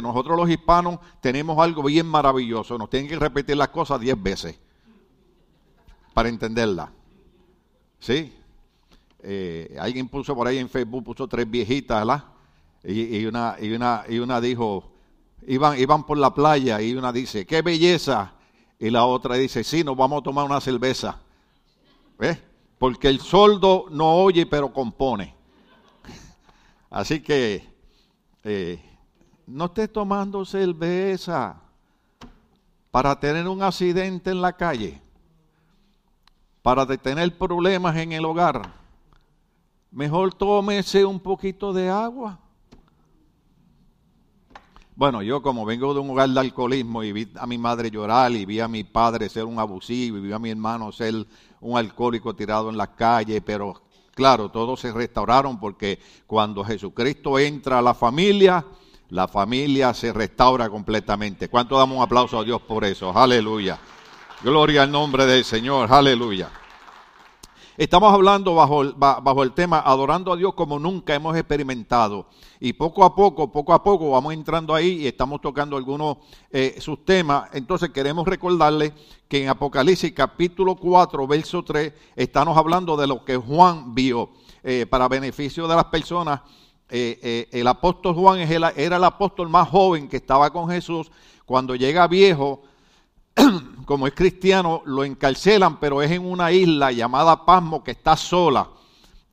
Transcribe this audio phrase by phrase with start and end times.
[0.00, 2.78] Nosotros los hispanos tenemos algo bien maravilloso.
[2.78, 4.56] Nos tienen que repetir las cosas diez veces
[6.14, 6.92] para entenderla.
[7.98, 8.32] ¿Sí?
[9.20, 12.24] Eh, alguien puso por ahí en Facebook, puso tres viejitas, ¿verdad?
[12.84, 14.88] Y, una, y, una, y una dijo,
[15.48, 18.34] iban, iban por la playa y una dice, qué belleza.
[18.78, 21.20] Y la otra dice, sí, nos vamos a tomar una cerveza.
[22.16, 22.38] ¿Ves?
[22.78, 25.34] Porque el soldo no oye, pero compone.
[26.88, 27.68] Así que
[28.44, 28.87] eh,
[29.48, 31.56] no estés tomando cerveza
[32.90, 35.00] para tener un accidente en la calle,
[36.60, 38.74] para tener problemas en el hogar.
[39.90, 42.38] Mejor tómese un poquito de agua.
[44.94, 48.32] Bueno, yo como vengo de un hogar de alcoholismo y vi a mi madre llorar
[48.32, 51.14] y vi a mi padre ser un abusivo y vi a mi hermano ser
[51.60, 53.80] un alcohólico tirado en la calle, pero
[54.14, 58.66] claro, todos se restauraron porque cuando Jesucristo entra a la familia,
[59.10, 61.48] la familia se restaura completamente.
[61.48, 63.16] ¿Cuánto damos un aplauso a Dios por eso?
[63.16, 63.78] Aleluya.
[64.42, 65.92] Gloria al nombre del Señor.
[65.92, 66.50] Aleluya.
[67.78, 68.82] Estamos hablando bajo
[69.42, 72.26] el, tema adorando a Dios como nunca hemos experimentado.
[72.58, 76.16] Y poco a poco, poco a poco vamos entrando ahí y estamos tocando algunos
[76.50, 77.48] eh, sus temas.
[77.52, 78.92] Entonces queremos recordarles
[79.28, 84.30] que en Apocalipsis capítulo 4, verso 3, estamos hablando de lo que Juan vio
[84.64, 86.40] eh, para beneficio de las personas
[86.90, 91.10] eh, eh, el apóstol Juan era el apóstol más joven que estaba con Jesús.
[91.44, 92.62] Cuando llega viejo,
[93.84, 98.70] como es cristiano, lo encarcelan, pero es en una isla llamada Pasmo que está sola.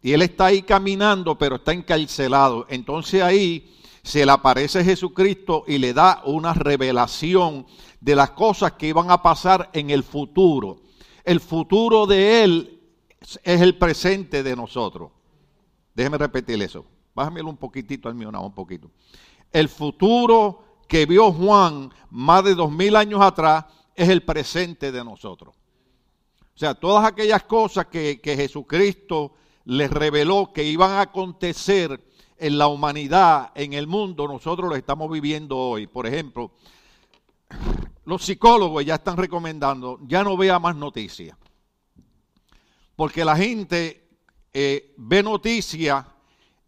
[0.02, 2.68] Y él está ahí caminando, pero está encarcelado.
[2.70, 7.66] Entonces ahí se le aparece Jesucristo y le da una revelación
[8.00, 10.82] de las cosas que iban a pasar en el futuro.
[11.24, 12.80] El futuro de él
[13.44, 15.12] es el presente de nosotros.
[15.96, 16.86] Déjeme repetir eso.
[17.16, 18.92] Bájamelo un poquitito al mío, un poquito.
[19.52, 25.04] El futuro que vio Juan más de dos mil años atrás es el presente de
[25.04, 25.56] nosotros.
[26.54, 29.34] O sea, todas aquellas cosas que, que Jesucristo
[29.64, 32.06] les reveló que iban a acontecer
[32.38, 35.88] en la humanidad, en el mundo, nosotros lo estamos viviendo hoy.
[35.88, 36.52] Por ejemplo,
[38.04, 41.38] los psicólogos ya están recomendando, ya no vea más noticias.
[42.96, 44.08] Porque la gente
[44.54, 46.06] eh, ve noticias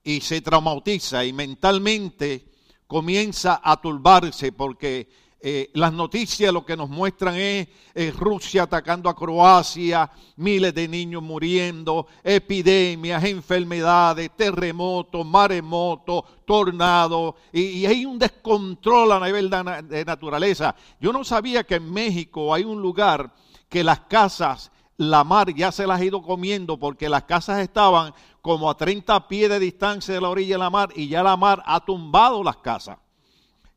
[0.08, 2.46] y se traumatiza y mentalmente
[2.88, 5.10] comienza a turbarse porque
[5.42, 7.68] eh, las noticias lo que nos muestran es,
[8.16, 17.86] Rusia atacando a Croacia, miles de niños muriendo, epidemias, enfermedades, terremotos, maremotos, tornados, y, y,
[17.86, 20.74] hay un descontrol a nivel de naturaleza.
[21.02, 23.34] Yo no sabía que en México hay un lugar
[23.68, 28.14] que las casas la mar ya se las ha ido comiendo porque las casas estaban
[28.48, 31.36] como a 30 pies de distancia de la orilla de la mar y ya la
[31.36, 32.98] mar ha tumbado las casas.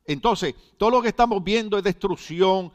[0.06, 2.72] Entonces, todo lo que estamos viendo es destrucción,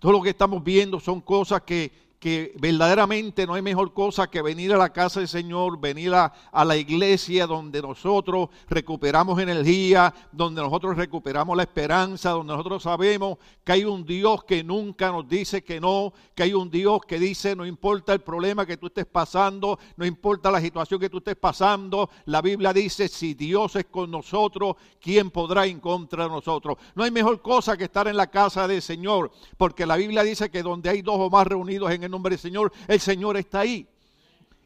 [0.00, 1.90] todo lo que estamos viendo son cosas que,
[2.22, 6.32] que verdaderamente no hay mejor cosa que venir a la casa del Señor, venir a,
[6.52, 13.72] la iglesia donde nosotros recuperamos energía, donde nosotros recuperamos la esperanza, donde nosotros sabemos que
[13.72, 17.56] hay un Dios que nunca nos dice que no, que hay un Dios que dice
[17.56, 21.34] no importa el problema que tú estés pasando, no importa la situación que tú estés
[21.34, 26.78] pasando, la Biblia dice si Dios es con nosotros, ¿quién podrá en contra de nosotros?
[26.94, 30.52] No hay mejor cosa que estar en la casa del Señor, porque la Biblia dice
[30.52, 33.60] que donde hay dos o más reunidos en el nombre del Señor, el Señor está
[33.60, 33.88] ahí.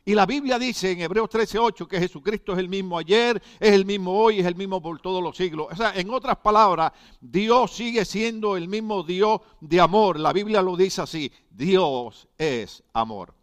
[0.08, 3.84] Y la Biblia dice en Hebreos 13:8 que Jesucristo es el mismo ayer, es el
[3.84, 5.66] mismo hoy, es el mismo por todos los siglos.
[5.72, 10.20] O sea, en otras palabras, Dios sigue siendo el mismo Dios de amor.
[10.20, 13.34] La Biblia lo dice así, Dios es amor.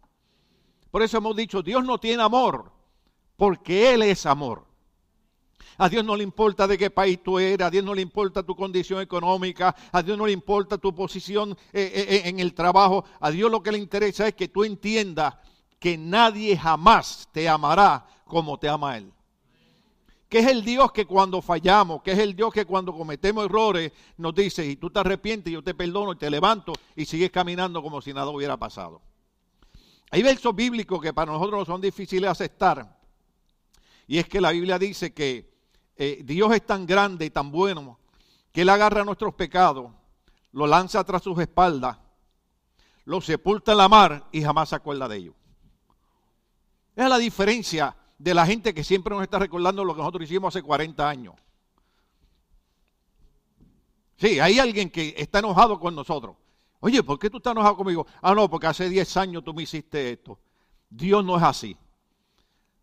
[0.90, 2.72] Por eso hemos dicho, Dios no tiene amor,
[3.36, 4.64] porque Él es amor.
[5.78, 8.42] A Dios no le importa de qué país tú eres, a Dios no le importa
[8.42, 12.54] tu condición económica, a Dios no le importa tu posición eh, eh, eh, en el
[12.54, 13.04] trabajo.
[13.20, 15.34] A Dios lo que le interesa es que tú entiendas
[15.78, 19.12] que nadie jamás te amará como te ama Él.
[20.28, 23.92] Que es el Dios que cuando fallamos, que es el Dios que cuando cometemos errores
[24.16, 27.82] nos dice, y tú te arrepientes, yo te perdono y te levanto y sigues caminando
[27.82, 29.02] como si nada hubiera pasado.
[30.10, 32.98] Hay versos bíblicos que para nosotros son difíciles de aceptar.
[34.06, 35.53] Y es que la Biblia dice que
[35.96, 37.98] eh, Dios es tan grande y tan bueno
[38.52, 39.90] que Él agarra nuestros pecados,
[40.52, 41.98] lo lanza tras sus espaldas,
[43.04, 45.34] lo sepulta en la mar y jamás se acuerda de ellos.
[46.94, 50.24] Esa es la diferencia de la gente que siempre nos está recordando lo que nosotros
[50.24, 51.34] hicimos hace 40 años.
[54.16, 56.36] Sí, hay alguien que está enojado con nosotros.
[56.80, 58.06] Oye, ¿por qué tú estás enojado conmigo?
[58.22, 60.38] Ah, no, porque hace 10 años tú me hiciste esto.
[60.88, 61.76] Dios no es así.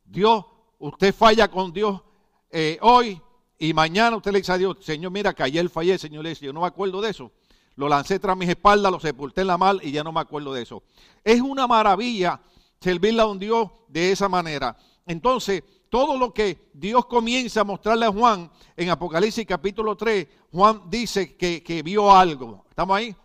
[0.03, 0.43] Dios,
[0.79, 2.01] usted falla con Dios
[2.51, 3.21] eh, hoy
[3.57, 6.45] y mañana usted le dice a Dios, Señor, mira que ayer fallé, Señor le dice,
[6.45, 7.31] yo no me acuerdo de eso.
[7.75, 10.53] Lo lancé tras mis espaldas, lo sepulté en la mal y ya no me acuerdo
[10.53, 10.83] de eso.
[11.23, 12.41] Es una maravilla
[12.79, 14.75] servirle a un Dios de esa manera.
[15.05, 20.83] Entonces, todo lo que Dios comienza a mostrarle a Juan en Apocalipsis capítulo 3, Juan
[20.89, 22.65] dice que, vio algo.
[22.69, 23.15] ¿Estamos ahí?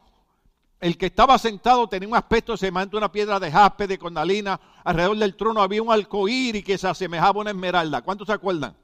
[0.81, 4.61] El que estaba sentado tenía un aspecto semejante a una piedra de jaspe, de condalina.
[4.84, 8.02] Alrededor del trono había un y que se asemejaba a una esmeralda.
[8.02, 8.76] ¿Cuántos se acuerdan?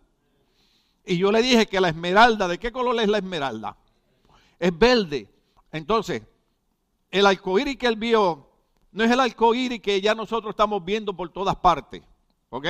[1.05, 3.77] Y yo le dije que la esmeralda, ¿de qué color es la esmeralda?
[4.59, 5.29] Es verde.
[5.73, 6.23] Entonces,
[7.11, 8.49] el arcoíris que él vio
[8.93, 12.03] no es el arcoíris que ya nosotros estamos viendo por todas partes.
[12.51, 12.67] ¿Ok?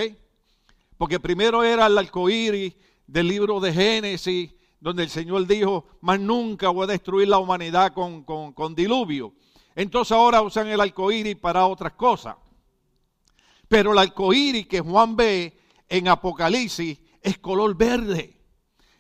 [0.97, 2.75] Porque primero era el arcoíris
[3.07, 7.93] del libro de Génesis, donde el Señor dijo, más nunca voy a destruir la humanidad
[7.93, 9.35] con, con diluvio.
[9.75, 12.37] Entonces ahora usan el arcoíris para otras cosas.
[13.69, 15.59] Pero el arcoíris que Juan ve
[15.89, 18.41] en Apocalipsis es color verde,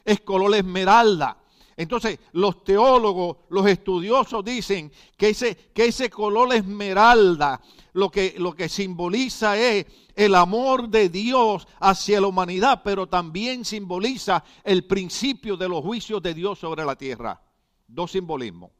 [0.04, 1.38] es color esmeralda.
[1.76, 7.60] Entonces, los teólogos, los estudiosos dicen que ese, que ese color esmeralda
[7.94, 13.64] lo que, lo que simboliza es el amor de Dios hacia la humanidad, pero también
[13.64, 17.40] simboliza el principio de los juicios de Dios sobre la tierra.
[17.86, 18.70] Dos simbolismos.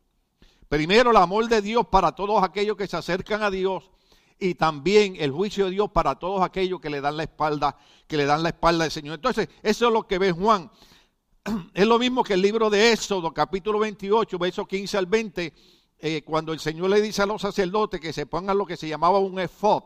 [0.69, 3.91] Primero, el amor de Dios para todos aquellos que se acercan a Dios
[4.43, 7.77] y también el juicio de Dios para todos aquellos que le dan la espalda,
[8.09, 9.15] que le dan la espalda al Señor.
[9.15, 10.71] Entonces, eso es lo que ve Juan.
[11.75, 15.53] Es lo mismo que el libro de Éxodo, capítulo 28, versos 15 al 20,
[15.99, 18.89] eh, cuando el Señor le dice a los sacerdotes que se pongan lo que se
[18.89, 19.83] llamaba un efod,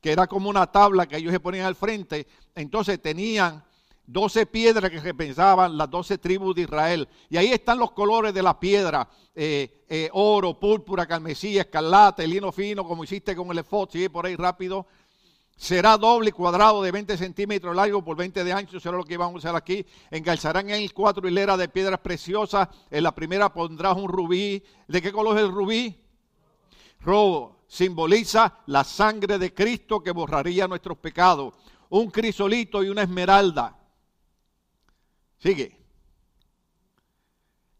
[0.00, 3.64] que era como una tabla que ellos se ponían al frente, entonces tenían
[4.12, 7.08] doce piedras que repensaban las doce tribus de Israel.
[7.28, 12.50] Y ahí están los colores de la piedra, eh, eh, oro, púrpura, carmesí, escarlata, lino
[12.50, 14.86] fino, como hiciste con el efod, sigue por ahí rápido.
[15.56, 19.36] Será doble cuadrado de 20 centímetros largo por 20 de ancho, será lo que vamos
[19.36, 19.84] a usar aquí.
[20.10, 22.68] Engalzarán en él cuatro hileras de piedras preciosas.
[22.90, 24.62] En la primera pondrás un rubí.
[24.88, 26.00] ¿De qué color es el rubí?
[27.00, 27.60] Robo.
[27.68, 31.54] Simboliza la sangre de Cristo que borraría nuestros pecados.
[31.90, 33.79] Un crisolito y una esmeralda.
[35.40, 35.76] Sigue.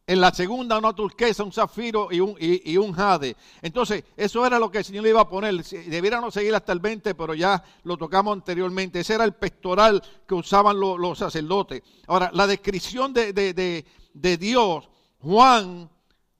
[0.07, 3.37] En la segunda una turquesa, un zafiro y un, y, un jade.
[3.63, 5.63] Entonces, eso era lo que el Señor le iba a poner.
[5.63, 8.99] Debiéramos seguir hasta el 20, pero ya lo tocamos anteriormente.
[8.99, 11.83] Ese era el pectoral que usaban los, sacerdotes.
[12.09, 14.89] Ahora, la descripción de, de Dios,
[15.21, 15.89] Juan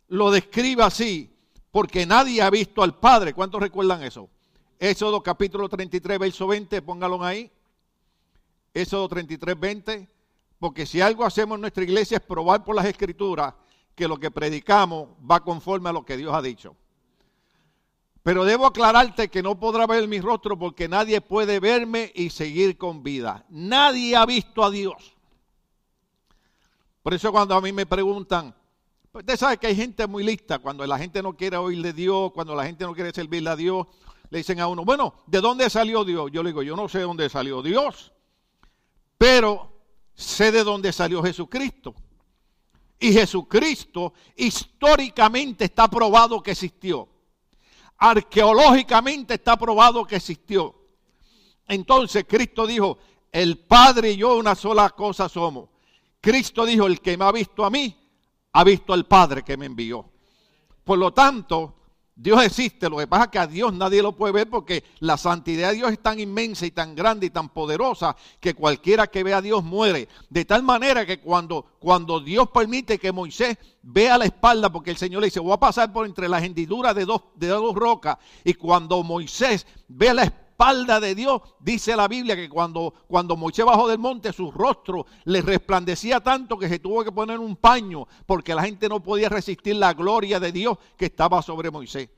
[0.09, 1.31] lo describe así,
[1.71, 3.35] porque nadie ha visto al Padre.
[3.35, 4.29] ¿Cuántos recuerdan eso?
[4.81, 7.51] Éxodo capítulo 33, verso 20, póngalo ahí.
[8.75, 10.20] Éxodo 33, 20.
[10.61, 13.55] Porque si algo hacemos en nuestra iglesia es probar por las escrituras
[13.95, 16.77] que lo que predicamos va conforme a lo que Dios ha dicho.
[18.23, 22.77] Pero debo aclararte que no podrá ver mi rostro porque nadie puede verme y seguir
[22.77, 23.47] con vida.
[23.49, 25.17] Nadie ha visto a Dios.
[27.03, 28.55] Por eso cuando a mí me preguntan,
[29.11, 31.95] pues usted sabe que hay gente muy lista, cuando la gente no quiere oír de
[31.95, 33.87] Dios, cuando la gente no quiere servirle a Dios,
[34.29, 36.31] le dicen a uno, bueno, ¿de dónde salió Dios?
[36.31, 38.13] Yo le digo, yo no sé de dónde salió Dios,
[39.17, 39.80] pero
[40.15, 41.95] sé de dónde salió Jesucristo.
[42.99, 47.09] Y Jesucristo históricamente está probado que existió.
[47.97, 50.75] Arqueológicamente está probado que existió.
[51.67, 52.99] Entonces Cristo dijo,
[53.33, 55.69] el Padre y yo una sola cosa somos.
[56.21, 57.97] Cristo dijo, el que me ha visto a mí,
[58.53, 60.11] ha visto al Padre que me envió.
[60.85, 61.77] Por lo tanto,
[62.23, 65.17] Dios existe, lo que pasa es que a Dios nadie lo puede ver porque la
[65.17, 69.25] santidad de Dios es tan inmensa y tan grande y tan poderosa que cualquiera que
[69.25, 70.07] vea a Dios muere.
[70.29, 74.99] De tal manera que cuando, cuando Dios permite que Moisés vea la espalda, porque el
[74.99, 78.19] Señor le dice, voy a pasar por entre las hendiduras de dos, de dos rocas,
[78.45, 83.35] y cuando Moisés ve la espalda, espalda de Dios, dice la Biblia que cuando, cuando
[83.35, 87.57] Moisés bajó del monte, su rostro le resplandecía tanto que se tuvo que poner un
[87.57, 92.11] paño, porque la gente no podía resistir la gloria de Dios que estaba sobre Moisés.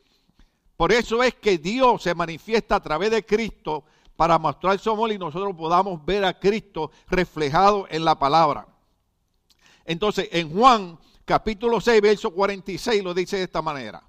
[0.76, 3.84] Por eso es que Dios se manifiesta a través de Cristo
[4.16, 8.66] para mostrar su amor y nosotros podamos ver a Cristo reflejado en la palabra.
[9.84, 14.02] Entonces, en Juan capítulo 6, verso 46 lo dice de esta manera.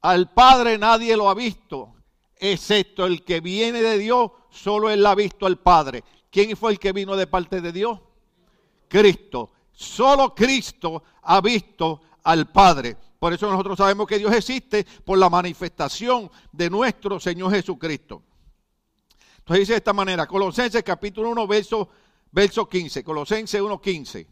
[0.00, 1.93] Al Padre nadie lo ha visto,
[2.38, 6.04] excepto el que viene de Dios, solo él ha visto al Padre.
[6.30, 8.00] ¿Quién fue el que vino de parte de Dios?
[8.88, 9.52] Cristo.
[9.72, 12.96] Solo Cristo ha visto al Padre.
[13.18, 18.22] Por eso nosotros sabemos que Dios existe por la manifestación de nuestro Señor Jesucristo.
[19.38, 21.88] Entonces dice de esta manera, Colosenses capítulo 1, verso,
[22.30, 23.02] verso 15.
[23.02, 24.26] Colosenses 1, 15.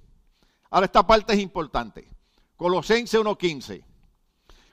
[0.71, 2.09] Ahora esta parte es importante.
[2.57, 3.85] Colosenses 1, 15.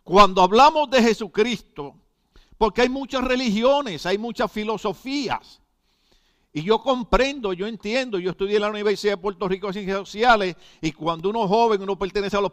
[0.04, 1.96] Cuando hablamos de Jesucristo,
[2.60, 5.62] porque hay muchas religiones, hay muchas filosofías.
[6.52, 10.00] Y yo comprendo, yo entiendo, yo estudié en la Universidad de Puerto Rico en Ciencias
[10.00, 12.52] Sociales y cuando uno es joven, uno pertenece a los,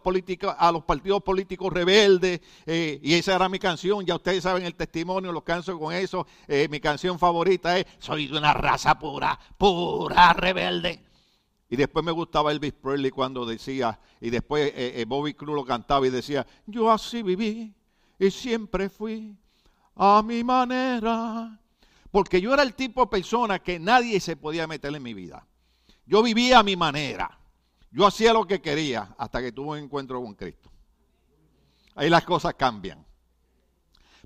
[0.59, 4.77] a los partidos políticos rebeldes eh, y esa era mi canción, ya ustedes saben el
[4.77, 9.37] testimonio, los canso con eso, eh, mi canción favorita es Soy de una raza pura,
[9.59, 11.01] pura rebelde.
[11.69, 16.07] Y después me gustaba Elvis Presley cuando decía, y después eh, Bobby Cruz lo cantaba
[16.07, 17.75] y decía, yo así viví
[18.21, 19.37] y siempre fui
[19.97, 21.59] a mi manera
[22.17, 25.47] porque yo era el tipo de persona que nadie se podía meter en mi vida.
[26.07, 27.39] Yo vivía a mi manera.
[27.91, 30.71] Yo hacía lo que quería hasta que tuve un encuentro con Cristo.
[31.95, 33.05] Ahí las cosas cambian.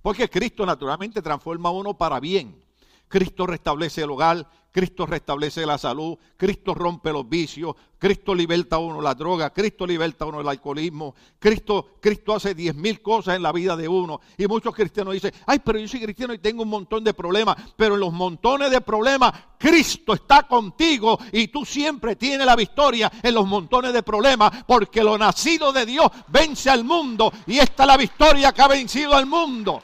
[0.03, 2.65] Porque Cristo naturalmente transforma a uno para bien.
[3.11, 8.79] Cristo restablece el hogar, Cristo restablece la salud, Cristo rompe los vicios, Cristo liberta a
[8.79, 13.35] uno la droga, Cristo liberta a uno el alcoholismo, Cristo, Cristo hace diez mil cosas
[13.35, 14.21] en la vida de uno.
[14.39, 17.57] Y muchos cristianos dicen, ay, pero yo soy cristiano y tengo un montón de problemas,
[17.77, 23.11] pero en los montones de problemas Cristo está contigo y tú siempre tienes la victoria
[23.25, 27.83] en los montones de problemas, porque lo nacido de Dios vence al mundo y esta
[27.83, 29.83] es la victoria que ha vencido al mundo,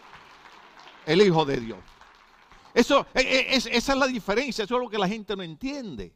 [1.05, 1.96] el Hijo de Dios.
[2.77, 6.13] Eso, e, e, esa es la diferencia, eso es lo que la gente no entiende.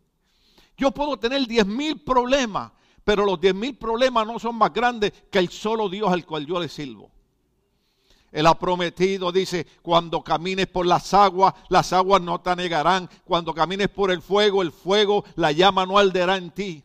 [0.77, 2.71] Yo puedo tener diez mil problemas,
[3.03, 6.45] pero los diez mil problemas no son más grandes que el solo Dios al cual
[6.45, 7.11] yo le sirvo.
[8.31, 13.09] Él ha prometido, dice, cuando camines por las aguas, las aguas no te anegarán.
[13.25, 16.85] Cuando camines por el fuego, el fuego, la llama no alderá en ti.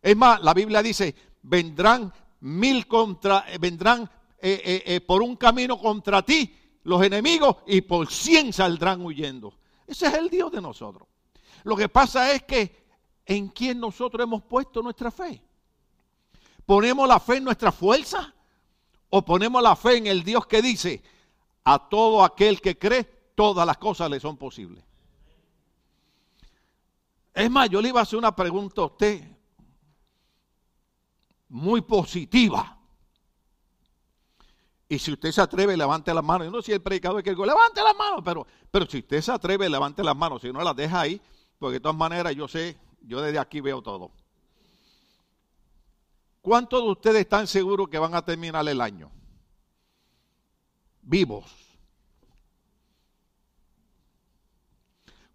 [0.00, 5.78] Es más, la Biblia dice, vendrán mil contra, eh, vendrán eh, eh, por un camino
[5.78, 9.54] contra ti los enemigos y por cien saldrán huyendo.
[9.86, 11.08] Ese es el Dios de nosotros.
[11.64, 12.84] Lo que pasa es que
[13.26, 15.42] en quién nosotros hemos puesto nuestra fe.
[16.64, 18.32] ¿Ponemos la fe en nuestra fuerza?
[19.10, 21.02] ¿O ponemos la fe en el Dios que dice,
[21.64, 24.84] a todo aquel que cree, todas las cosas le son posibles?
[27.32, 29.22] Es más, yo le iba a hacer una pregunta a usted
[31.48, 32.73] muy positiva.
[34.94, 36.46] Y si usted se atreve, levante las manos.
[36.46, 38.98] Yo no sé si el predicador es que digo, levante las manos, pero, pero si
[38.98, 40.40] usted se atreve, levante las manos.
[40.40, 41.20] Si no las deja ahí,
[41.58, 44.12] porque de todas maneras yo sé, yo desde aquí veo todo.
[46.40, 49.10] ¿Cuántos de ustedes están seguros que van a terminar el año?
[51.02, 51.44] Vivos.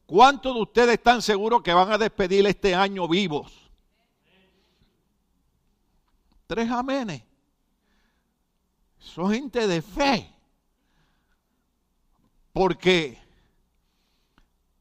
[0.05, 3.51] ¿Cuántos de ustedes están seguros que van a despedir este año vivos?
[6.47, 7.28] Tres amenes.
[8.99, 10.33] Son gente de fe.
[12.53, 13.17] Porque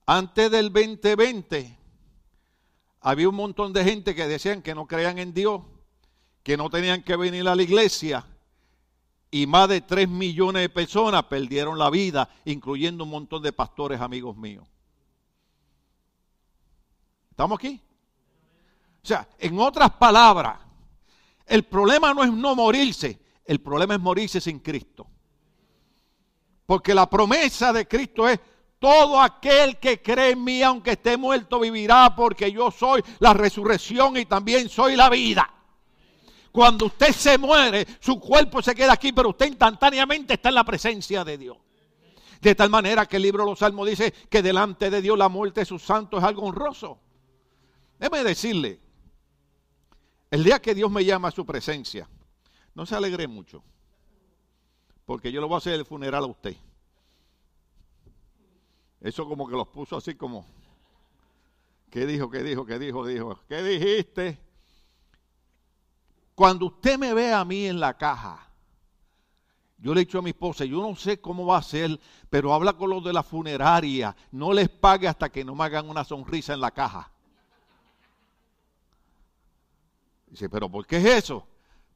[0.06, 1.76] antes del 2020
[3.00, 5.62] había un montón de gente que decían que no creían en Dios,
[6.42, 8.24] que no tenían que venir a la iglesia.
[9.30, 14.00] Y más de 3 millones de personas perdieron la vida, incluyendo un montón de pastores
[14.00, 14.66] amigos míos.
[17.30, 17.80] ¿Estamos aquí?
[19.02, 20.58] O sea, en otras palabras,
[21.46, 25.06] el problema no es no morirse, el problema es morirse sin Cristo.
[26.66, 28.38] Porque la promesa de Cristo es,
[28.78, 34.18] todo aquel que cree en mí, aunque esté muerto, vivirá porque yo soy la resurrección
[34.18, 35.50] y también soy la vida.
[36.52, 40.64] Cuando usted se muere, su cuerpo se queda aquí, pero usted instantáneamente está en la
[40.64, 41.56] presencia de Dios.
[42.42, 45.30] De tal manera que el libro de los Salmos dice que delante de Dios la
[45.30, 47.00] muerte de sus santos es algo honroso.
[47.98, 48.78] Déjeme decirle,
[50.30, 52.06] el día que Dios me llama a su presencia,
[52.78, 53.60] no se alegre mucho,
[55.04, 56.56] porque yo le voy a hacer el funeral a usted.
[59.00, 60.46] Eso como que los puso así como,
[61.90, 63.40] ¿qué dijo, qué dijo, qué dijo, qué dijo?
[63.48, 64.38] ¿Qué dijiste?
[66.36, 68.48] Cuando usted me ve a mí en la caja,
[69.78, 71.98] yo le he dicho a mi esposa, yo no sé cómo va a ser,
[72.30, 75.90] pero habla con los de la funeraria, no les pague hasta que no me hagan
[75.90, 77.10] una sonrisa en la caja.
[80.28, 81.44] Dice, pero ¿por qué es eso?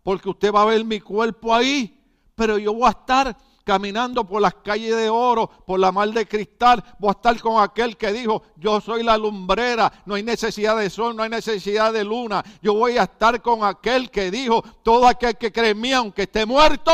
[0.03, 1.99] Porque usted va a ver mi cuerpo ahí,
[2.35, 6.27] pero yo voy a estar caminando por las calles de oro, por la mar de
[6.27, 10.77] cristal, voy a estar con aquel que dijo, yo soy la lumbrera, no hay necesidad
[10.77, 14.63] de sol, no hay necesidad de luna, yo voy a estar con aquel que dijo,
[14.83, 16.93] todo aquel que cree en mí, aunque esté muerto,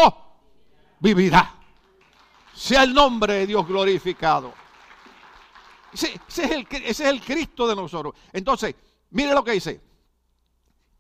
[1.01, 1.55] vivirá.
[2.53, 4.53] Sea el nombre de Dios glorificado.
[5.93, 8.15] Ese, es el, ese es el Cristo de nosotros.
[8.33, 8.75] Entonces,
[9.11, 9.81] mire lo que dice.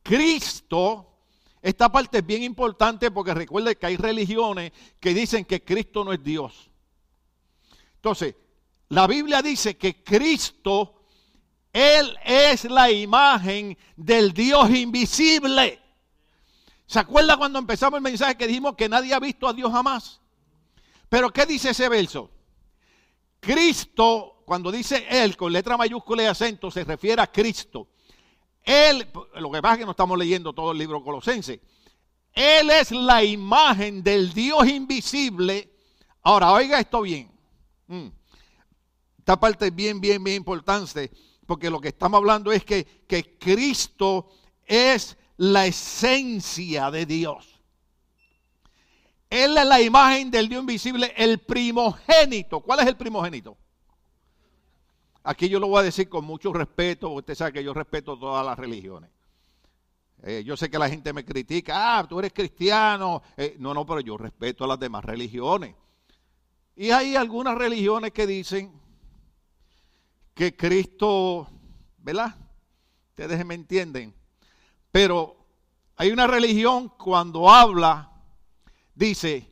[0.02, 1.17] Cristo
[1.62, 6.12] esta parte es bien importante porque recuerde que hay religiones que dicen que Cristo no
[6.12, 6.70] es Dios.
[7.96, 8.36] Entonces,
[8.88, 11.02] la Biblia dice que Cristo,
[11.72, 15.80] Él es la imagen del Dios invisible.
[16.86, 20.20] ¿Se acuerda cuando empezamos el mensaje que dijimos que nadie ha visto a Dios jamás?
[21.08, 22.30] Pero ¿qué dice ese verso?
[23.40, 27.88] Cristo cuando dice Él con letra mayúscula y acento, se refiere a Cristo.
[28.68, 31.58] Él, lo que pasa es que no estamos leyendo todo el libro colosense.
[32.34, 35.72] Él es la imagen del Dios invisible.
[36.20, 37.32] Ahora, oiga esto bien.
[37.86, 38.08] Mm.
[39.20, 41.10] Esta parte es bien, bien, bien importante,
[41.46, 44.28] porque lo que estamos hablando es que, que Cristo
[44.66, 47.62] es la esencia de Dios.
[49.30, 52.60] Él es la imagen del Dios invisible, el primogénito.
[52.60, 53.56] ¿Cuál es el primogénito?
[55.30, 58.46] Aquí yo lo voy a decir con mucho respeto, usted sabe que yo respeto todas
[58.46, 59.10] las religiones.
[60.22, 63.20] Eh, yo sé que la gente me critica, ah, tú eres cristiano.
[63.36, 65.74] Eh, no, no, pero yo respeto a las demás religiones.
[66.76, 68.72] Y hay algunas religiones que dicen
[70.32, 71.46] que Cristo,
[71.98, 72.34] ¿verdad?
[73.10, 74.14] Ustedes me entienden.
[74.90, 75.36] Pero
[75.96, 78.10] hay una religión cuando habla,
[78.94, 79.46] dice,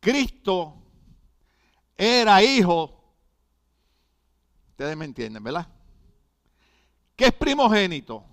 [0.00, 0.74] Cristo
[1.96, 2.99] era hijo.
[4.80, 5.68] Ustedes me entienden, ¿verdad?
[7.14, 8.24] ¿Qué es primogénito?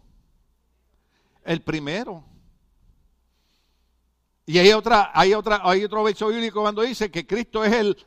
[1.43, 2.23] El primero.
[4.45, 7.97] Y hay otra, hay otra, hay otro verso bíblico cuando dice que Cristo es el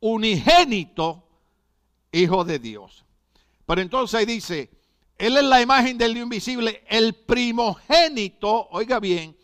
[0.00, 1.28] unigénito
[2.12, 3.04] hijo de Dios.
[3.66, 4.70] Pero entonces dice,
[5.18, 9.36] Él es la imagen del Dios invisible, el primogénito, oiga bien,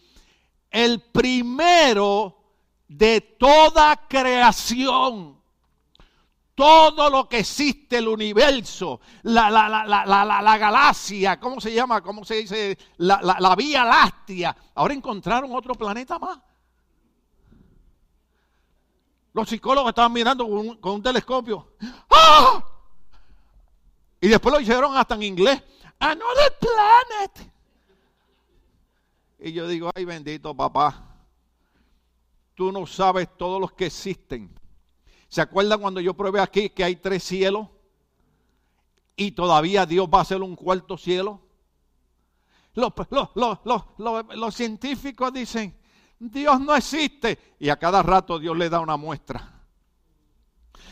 [0.71, 2.35] el primero
[2.88, 5.38] de toda creación
[6.59, 12.00] todo lo que existe, el universo, la, la, la, la, galaxia, ¿cómo se llama?
[12.00, 12.77] ¿Cómo se dice?
[12.97, 14.57] La, Vía Láctea.
[14.75, 16.41] Ahora encontraron otro planeta más.
[19.35, 21.75] Los psicólogos estaban mirando con un, telescopio.
[22.11, 22.61] ¡Ah!
[24.21, 25.62] Y después lo hicieron hasta en inglés.
[26.00, 27.53] Another planet.
[29.38, 31.05] Y yo digo, ay bendito papá,
[32.57, 34.58] tú no sabes todos los que existen.
[35.28, 37.68] ¿Se acuerdan cuando yo probé aquí que hay tres cielos?
[39.14, 41.40] Y todavía Dios va a hacer un cuarto cielo.
[42.75, 45.76] Los, científicos dicen,
[46.18, 47.56] Dios no existe.
[47.58, 49.54] Y a cada rato Dios le da una muestra.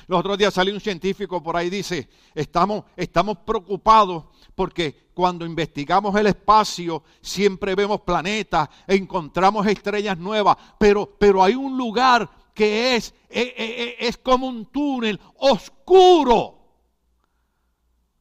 [0.08, 5.44] Los otros días salió un científico por ahí y dice, estamos, estamos preocupados porque cuando
[5.44, 12.96] investigamos el espacio siempre vemos planetas, encontramos estrellas nuevas, pero, pero hay un lugar que
[12.96, 13.52] es, es,
[13.98, 16.58] es, como un túnel oscuro.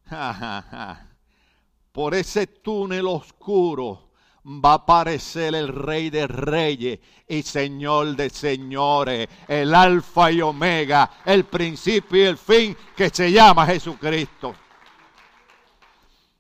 [1.94, 4.12] Por ese túnel oscuro
[4.46, 11.10] va a aparecer el Rey de Reyes y Señor de Señores, el Alfa y Omega,
[11.26, 14.54] el principio y el fin, que se llama Jesucristo.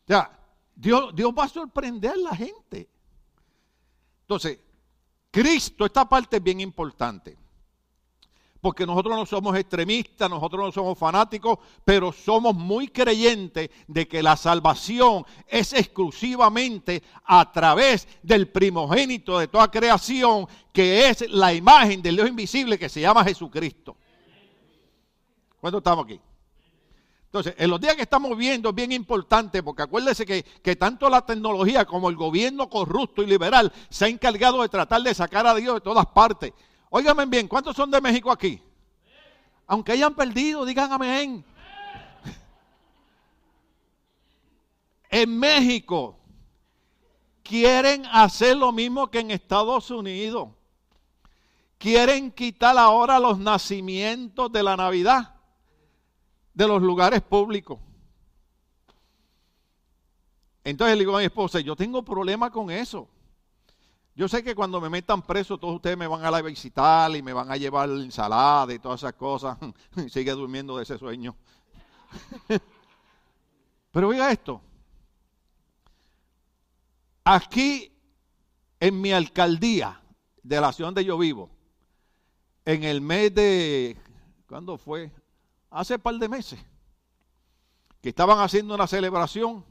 [0.05, 0.29] Ya,
[0.75, 2.89] Dios, Dios va a sorprender a la gente.
[4.21, 4.59] Entonces,
[5.31, 7.44] Cristo, esta parte es bien importante
[8.65, 14.23] porque nosotros no somos extremistas, nosotros no somos fanáticos, pero somos muy creyentes de que
[14.23, 22.01] la salvación es exclusivamente a través del primogénito de toda creación, que es la imagen
[22.01, 23.95] del Dios invisible que se llama Jesucristo.
[25.61, 26.19] ¿Cuánto estamos aquí?
[27.25, 31.07] Entonces, en los días que estamos viendo es bien importante, porque acuérdese que, que, tanto
[31.07, 35.45] la tecnología como el gobierno corrupto y liberal se ha encargado de tratar de sacar
[35.45, 36.51] a Dios de todas partes.
[36.89, 38.61] Óigame bien, ¿cuántos son de México aquí?
[39.67, 41.43] Aunque hayan perdido, digan amén.
[45.09, 46.17] En México
[47.43, 50.49] quieren hacer lo mismo que en Estados Unidos.
[51.77, 55.35] Quieren quitar ahora los nacimientos de la Navidad
[56.53, 57.79] de los lugares públicos.
[60.63, 63.07] Entonces le digo a mi esposa, yo tengo problema con eso.
[64.15, 67.21] Yo sé que cuando me metan preso, todos ustedes me van a la visitar y
[67.21, 69.57] me van a llevar ensalada y todas esas cosas.
[70.09, 71.35] Sigue durmiendo de ese sueño.
[73.91, 74.61] Pero oiga esto.
[77.25, 77.91] Aquí,
[78.79, 80.01] en mi alcaldía
[80.41, 81.49] de la ciudad donde yo vivo,
[82.63, 83.97] en el mes de.
[84.47, 85.11] ¿Cuándo fue?
[85.69, 86.59] Hace un par de meses.
[88.01, 89.65] Que estaban haciendo una celebración.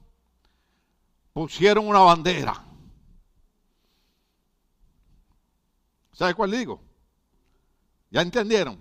[1.32, 2.62] Pusieron una bandera
[6.14, 6.80] ¿Sabe cuál digo?
[8.10, 8.78] ¿Ya entendieron?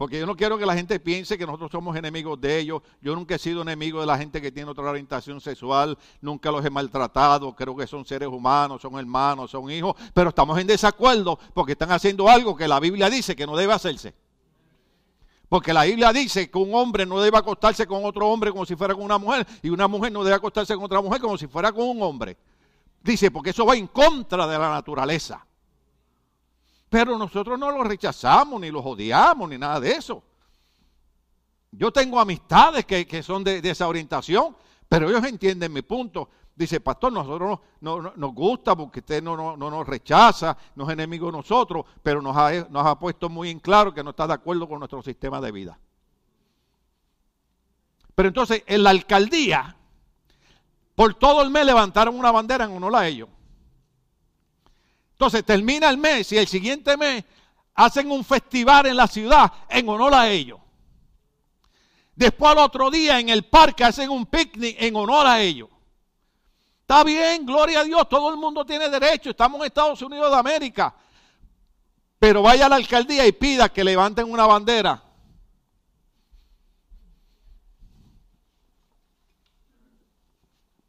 [0.00, 2.80] Porque yo no quiero que la gente piense que nosotros somos enemigos de ellos.
[3.02, 5.98] Yo nunca he sido enemigo de la gente que tiene otra orientación sexual.
[6.22, 7.54] Nunca los he maltratado.
[7.54, 9.94] Creo que son seres humanos, son hermanos, son hijos.
[10.14, 13.74] Pero estamos en desacuerdo porque están haciendo algo que la Biblia dice que no debe
[13.74, 14.14] hacerse.
[15.50, 18.76] Porque la Biblia dice que un hombre no debe acostarse con otro hombre como si
[18.76, 19.46] fuera con una mujer.
[19.62, 22.38] Y una mujer no debe acostarse con otra mujer como si fuera con un hombre.
[23.02, 25.44] Dice, porque eso va en contra de la naturaleza.
[26.90, 30.24] Pero nosotros no los rechazamos, ni los odiamos, ni nada de eso.
[31.70, 34.56] Yo tengo amistades que, son de, esa orientación,
[34.88, 36.28] pero ellos entienden mi punto.
[36.56, 41.32] Dice, pastor, nosotros no, nos gusta porque usted no, nos rechaza, no es enemigo de
[41.32, 44.68] nosotros, pero nos ha, nos ha puesto muy en claro que no está de acuerdo
[44.68, 45.78] con nuestro sistema de vida.
[48.16, 49.76] Pero entonces en la alcaldía,
[50.96, 53.28] por todo el mes levantaron una bandera en honor a ellos.
[55.20, 57.22] Entonces termina el mes y el siguiente mes
[57.74, 60.58] hacen un festival en la ciudad en honor a ellos.
[62.14, 65.68] Después al otro día en el parque hacen un picnic en honor a ellos.
[66.80, 70.38] Está bien, gloria a Dios, todo el mundo tiene derecho, estamos en Estados Unidos de
[70.38, 70.94] América.
[72.18, 75.04] Pero vaya a la alcaldía y pida que levanten una bandera.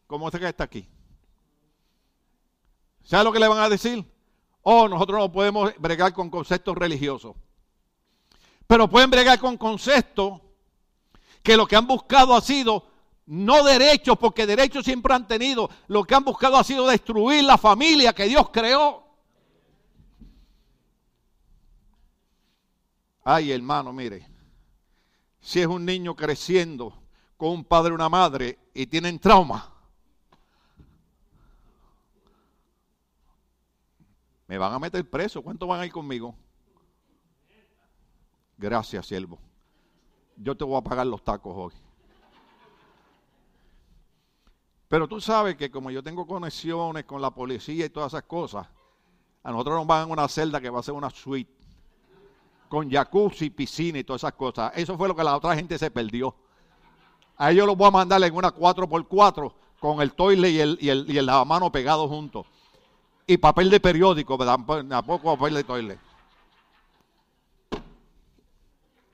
[0.08, 0.88] ¿Cómo que está aquí?
[3.04, 4.11] ¿Sabe lo que le van a decir?
[4.63, 7.36] Oh, nosotros no podemos bregar con conceptos religiosos.
[8.67, 10.39] Pero pueden bregar con conceptos
[11.43, 12.88] que lo que han buscado ha sido
[13.26, 15.69] no derechos, porque derechos siempre han tenido.
[15.88, 19.04] Lo que han buscado ha sido destruir la familia que Dios creó.
[23.24, 24.28] Ay, hermano, mire.
[25.39, 26.93] Si es un niño creciendo
[27.38, 29.70] con un padre y una madre y tienen trauma,
[34.52, 35.42] Me van a meter preso.
[35.42, 36.36] ¿Cuántos van a ir conmigo?
[38.58, 39.40] Gracias, siervo.
[40.36, 41.74] Yo te voy a pagar los tacos hoy.
[44.90, 48.68] Pero tú sabes que como yo tengo conexiones con la policía y todas esas cosas,
[49.42, 51.54] a nosotros nos van a una celda que va a ser una suite
[52.68, 54.74] con jacuzzi, piscina y todas esas cosas.
[54.76, 56.36] Eso fue lo que la otra gente se perdió.
[57.38, 60.90] A ellos los voy a mandar en una 4x4 con el toile y el, y
[60.90, 62.48] el, y el lavamano pegados juntos
[63.27, 64.60] y papel de periódico, ¿verdad?
[65.05, 65.99] poco papel de toile.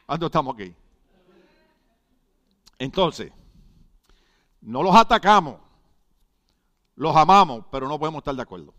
[0.05, 0.73] ¿Cuándo estamos aquí?
[2.79, 3.31] Entonces,
[4.61, 5.59] no los atacamos,
[6.95, 8.73] los amamos, pero no podemos estar de acuerdo.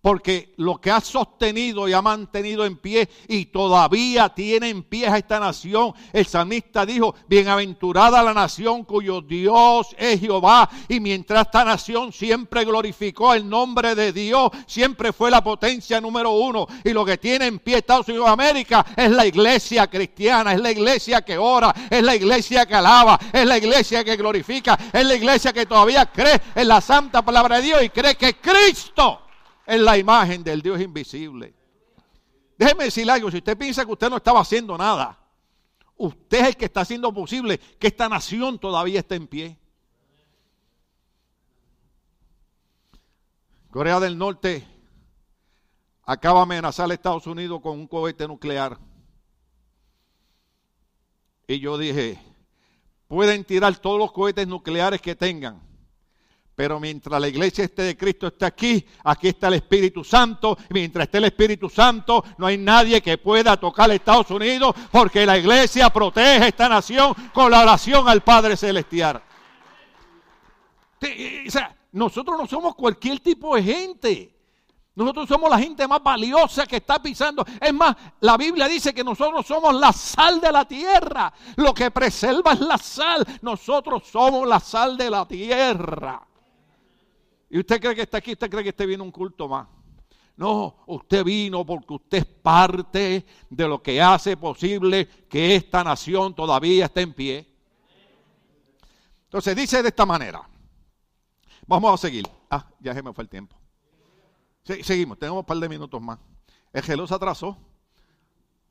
[0.00, 5.08] Porque lo que ha sostenido y ha mantenido en pie y todavía tiene en pie
[5.08, 10.70] a esta nación, el salmista dijo, bienaventurada la nación cuyo Dios es Jehová.
[10.88, 16.30] Y mientras esta nación siempre glorificó el nombre de Dios, siempre fue la potencia número
[16.30, 16.68] uno.
[16.84, 20.60] Y lo que tiene en pie Estados Unidos de América es la iglesia cristiana, es
[20.60, 25.04] la iglesia que ora, es la iglesia que alaba, es la iglesia que glorifica, es
[25.04, 29.22] la iglesia que todavía cree en la santa palabra de Dios y cree que Cristo
[29.68, 31.54] es la imagen del Dios invisible.
[32.56, 35.18] Déjeme decirle algo, si usted piensa que usted no estaba haciendo nada,
[35.98, 39.58] usted es el que está haciendo posible que esta nación todavía esté en pie.
[43.70, 44.66] Corea del Norte
[46.02, 48.78] acaba de amenazar a Estados Unidos con un cohete nuclear.
[51.46, 52.18] Y yo dije,
[53.06, 55.60] pueden tirar todos los cohetes nucleares que tengan,
[56.58, 60.58] pero mientras la iglesia esté de Cristo esté aquí, aquí está el Espíritu Santo.
[60.70, 65.24] mientras esté el Espíritu Santo, no hay nadie que pueda tocar a Estados Unidos porque
[65.24, 69.22] la iglesia protege esta nación con la oración al Padre Celestial.
[71.00, 74.34] O sea, nosotros no somos cualquier tipo de gente.
[74.96, 77.46] Nosotros somos la gente más valiosa que está pisando.
[77.60, 81.32] Es más, la Biblia dice que nosotros somos la sal de la tierra.
[81.54, 83.24] Lo que preserva es la sal.
[83.42, 86.27] Nosotros somos la sal de la tierra.
[87.50, 88.32] ¿Y usted cree que está aquí?
[88.32, 89.66] ¿Usted cree que este viene un culto más?
[90.36, 96.32] No, usted vino porque usted es parte de lo que hace posible que esta nación
[96.34, 97.54] todavía esté en pie.
[99.24, 100.48] Entonces dice de esta manera.
[101.66, 102.24] Vamos a seguir.
[102.48, 103.56] Ah, ya se me fue el tiempo.
[104.62, 106.20] seguimos, tenemos un par de minutos más.
[106.72, 107.58] El geló se atrasó.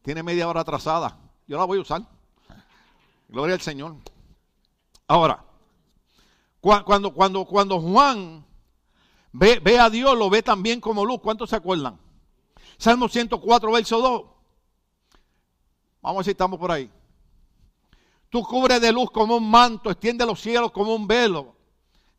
[0.03, 1.19] Tiene media hora atrasada.
[1.47, 2.01] Yo la voy a usar.
[3.27, 3.97] Gloria al Señor.
[5.05, 5.43] Ahora,
[6.61, 8.46] cuando, cuando, cuando Juan
[9.31, 11.19] Ve, a Dios, lo ve también como luz.
[11.21, 11.99] ¿Cuántos se acuerdan?
[12.77, 14.21] Salmo 104, verso 2.
[16.01, 16.89] Vamos a ver si estamos por ahí.
[18.29, 21.55] Tú cubres de luz como un manto, extiende los cielos como un velo.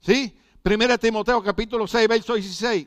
[0.01, 0.39] ¿Sí?
[0.63, 2.87] Primera Timoteo capítulo 6, verso 16.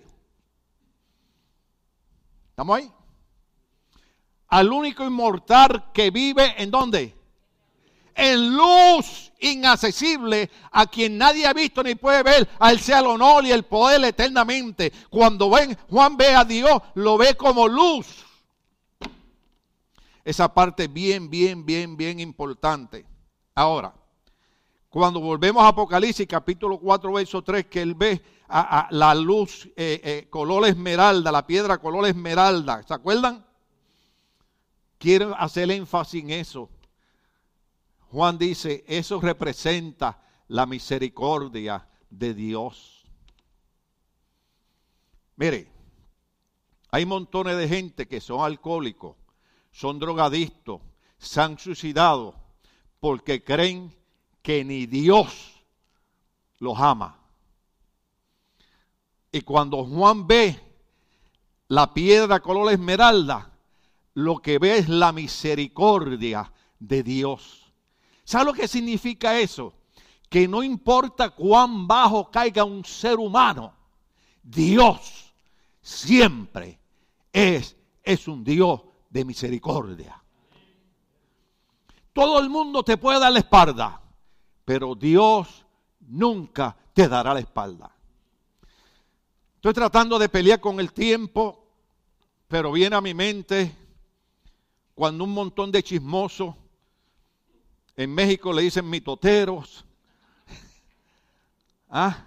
[2.49, 2.91] ¿Estamos ahí?
[4.47, 7.15] Al único inmortal que vive en dónde?
[8.21, 12.47] En luz inaccesible a quien nadie ha visto ni puede ver.
[12.59, 14.93] A él sea el honor y el poder eternamente.
[15.09, 18.23] Cuando ven, Juan ve a Dios, lo ve como luz.
[20.23, 23.07] Esa parte bien, bien, bien, bien importante.
[23.55, 23.91] Ahora,
[24.87, 29.99] cuando volvemos a Apocalipsis capítulo 4, verso 3, que él ve a, la luz eh,
[30.03, 33.43] eh, color esmeralda, la piedra color esmeralda, ¿se acuerdan?
[34.99, 36.69] Quiero hacer énfasis en eso
[38.11, 43.03] Juan dice, eso representa la misericordia de Dios.
[45.37, 45.71] Mire,
[46.91, 49.15] hay montones de gente que son alcohólicos,
[49.71, 50.81] son drogadictos,
[51.17, 52.35] se han suicidado
[52.99, 53.95] porque creen
[54.41, 55.63] que ni Dios
[56.59, 57.17] los ama.
[59.31, 60.59] Y cuando Juan ve
[61.69, 63.57] la piedra color esmeralda,
[64.15, 67.60] lo que ve es la misericordia de Dios.
[68.23, 69.73] ¿Sabe lo que significa eso?
[70.29, 73.73] Que no importa cuán bajo caiga un ser humano,
[74.41, 75.33] Dios
[75.81, 76.79] siempre
[77.33, 80.21] es, es un Dios de misericordia.
[82.13, 84.01] Todo el mundo te puede dar la espalda,
[84.65, 85.65] pero Dios
[85.99, 87.95] nunca te dará la espalda.
[89.55, 91.67] Estoy tratando de pelear con el tiempo,
[92.47, 93.75] pero viene a mi mente
[94.93, 96.55] cuando un montón de chismosos,
[97.95, 99.85] en México le dicen mitoteros,
[101.89, 102.25] ¿ah?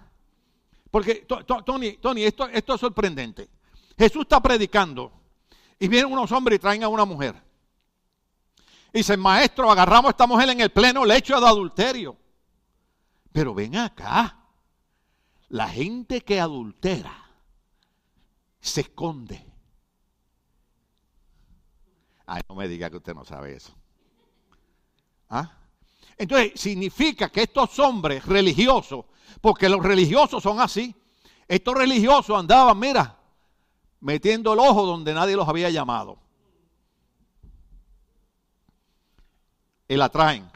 [0.91, 1.25] Porque,
[1.65, 3.49] Tony, Tony esto, es sorprendente.
[3.97, 5.11] Jesús está predicando
[5.77, 7.35] y vienen unos hombres y traen a una mujer.
[8.93, 12.17] Y dicen, maestro, agarramos a esta mujer en el pleno lecho de adulterio.
[13.33, 14.39] Pero ven acá,
[15.49, 17.29] la gente que adultera
[18.61, 19.45] se esconde.
[22.25, 23.75] Ay, no me diga que usted no sabe eso.
[25.29, 25.51] ¿Ah?
[26.17, 29.05] Entonces, significa que estos hombres religiosos,
[29.41, 30.95] porque los religiosos son así,
[31.47, 33.17] estos religiosos andaban, mira,
[33.99, 36.17] metiendo el ojo donde nadie los había llamado.
[39.87, 40.49] Y la traen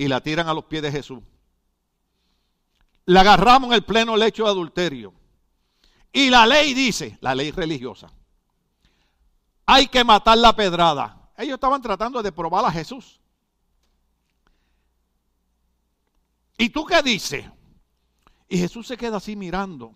[0.00, 1.20] y la tiran a los pies de Jesús.
[3.04, 5.12] La agarramos en el pleno lecho de adulterio.
[6.10, 8.10] Y la ley dice, la ley religiosa,
[9.66, 11.19] hay que matar la pedrada.
[11.40, 13.18] Ellos estaban tratando de probar a Jesús.
[16.58, 17.46] ¿Y tú qué dices?
[18.46, 19.94] Y Jesús se queda así mirando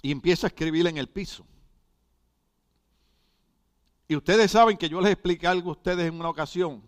[0.00, 1.44] y empieza a escribir en el piso.
[4.06, 6.84] Y ustedes saben que yo les expliqué algo a ustedes en una ocasión,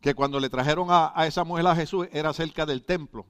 [0.00, 3.26] que cuando le trajeron a, esa mujer a Jesús era cerca del templo.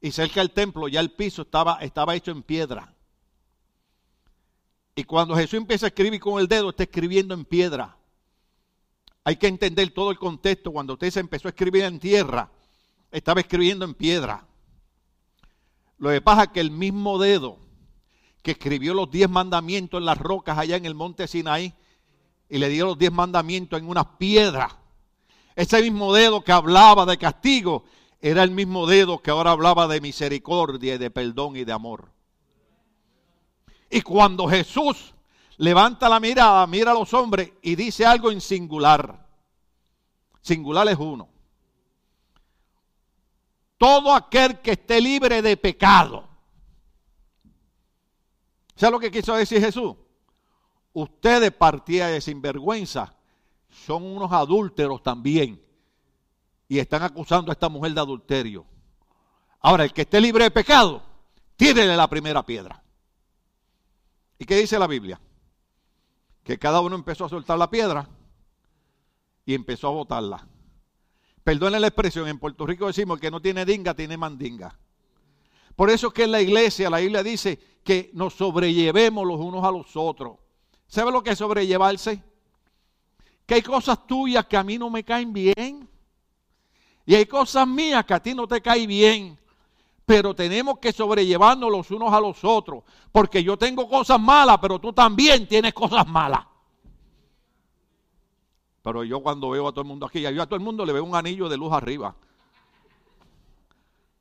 [0.00, 2.94] Y cerca del templo ya el piso estaba, estaba hecho en piedra.
[4.98, 7.96] Y cuando Jesús empieza a escribir con el dedo, está escribiendo en piedra.
[9.22, 10.72] Hay que entender todo el contexto.
[10.72, 12.50] Cuando usted empezó a escribir en tierra,
[13.12, 14.44] estaba escribiendo en piedra.
[15.98, 17.60] Lo que pasa es que el mismo dedo
[18.42, 21.72] que escribió los diez mandamientos en las rocas allá en el monte Sinaí
[22.48, 24.74] y le dio los diez mandamientos en unas piedras.
[25.54, 27.84] Ese mismo dedo que hablaba de castigo
[28.20, 32.17] era el mismo dedo que ahora hablaba de misericordia y de perdón y de amor.
[33.90, 35.14] Y cuando Jesús
[35.56, 39.26] levanta la mirada, mira a los hombres y dice algo en singular.
[40.40, 41.28] Singular es uno.
[43.76, 46.28] Todo aquel que esté libre de pecado
[48.78, 49.96] ¿Sabes lo que quiso decir Jesús?
[50.92, 53.12] Ustedes, partida de sinvergüenza,
[53.68, 55.60] son unos adúlteros también.
[56.68, 58.64] Y están acusando a esta mujer de adulterio.
[59.60, 61.02] Ahora, el que esté libre de pecado,
[61.56, 62.80] tírele la primera piedra.
[64.38, 65.20] ¿Y qué dice la Biblia?
[66.44, 68.08] Que cada uno empezó a soltar la piedra
[69.44, 70.46] y empezó a botarla.
[71.42, 74.78] Perdone la expresión, en Puerto Rico decimos que no tiene dinga, tiene mandinga.
[75.74, 79.64] Por eso es que en la iglesia, la Biblia dice que nos sobrellevemos los unos
[79.64, 80.38] a los otros.
[80.86, 82.22] ¿Sabe lo que es sobrellevarse?
[83.46, 85.88] Que hay cosas tuyas que a mí no me caen bien.
[87.06, 89.38] Y hay cosas mías que a ti no te caen bien.
[90.08, 92.82] Pero tenemos que sobrellevarnos los unos a los otros.
[93.12, 96.46] Porque yo tengo cosas malas, pero tú también tienes cosas malas.
[98.80, 100.94] Pero yo cuando veo a todo el mundo aquí, yo a todo el mundo le
[100.94, 102.16] veo un anillo de luz arriba.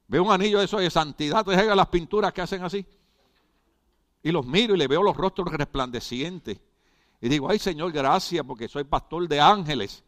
[0.09, 2.85] Veo un anillo de eso de santidad, entonces las pinturas que hacen así.
[4.23, 6.59] Y los miro y le veo los rostros resplandecientes.
[7.21, 10.03] Y digo, ay Señor, gracias porque soy pastor de ángeles.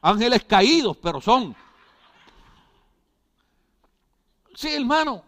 [0.00, 1.54] Ángeles caídos, pero son.
[4.54, 5.22] Sí, hermano.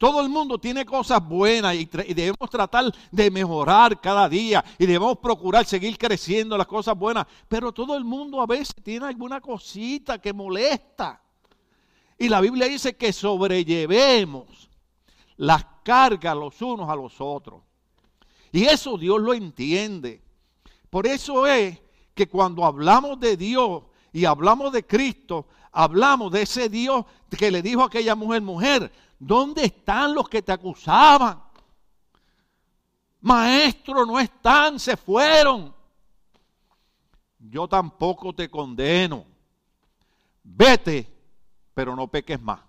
[0.00, 5.18] Todo el mundo tiene cosas buenas y, debemos tratar de mejorar cada día y debemos
[5.18, 7.26] procurar seguir creciendo las cosas buenas.
[7.48, 11.22] Pero todo el mundo a veces tiene alguna cosita que molesta.
[12.16, 14.70] Y la Biblia dice que sobrellevemos
[15.36, 17.62] las cargas los unos a los otros.
[18.52, 20.22] Y eso Dios lo entiende.
[20.88, 21.78] Por eso es
[22.14, 27.04] que cuando hablamos de Dios y hablamos de Cristo, hablamos de ese Dios
[27.36, 31.42] que le dijo a aquella mujer, mujer, ¿dónde están los que te acusaban?
[33.20, 35.74] Maestro, no están, se fueron.
[37.38, 39.24] yo tampoco te condeno.
[40.42, 41.06] Vete,
[41.74, 42.60] pero no peques más.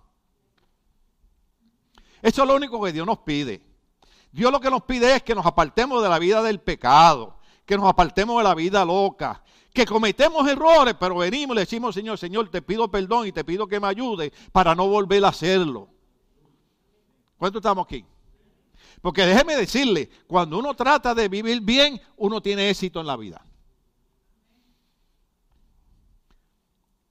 [2.20, 3.62] Eso es lo único que Dios nos pide.
[4.30, 7.76] Dios lo que nos pide es que nos apartemos de la vida del pecado, que
[7.76, 12.18] nos apartemos de la vida loca, que cometemos errores, pero venimos y le decimos, Señor,
[12.18, 15.88] Señor, te pido perdón y te pido que me ayude para no volver a hacerlo.
[17.38, 18.04] ¿Cuánto estamos aquí?
[19.00, 23.44] Porque déjeme decirle, cuando uno trata de vivir bien, uno tiene éxito en la vida.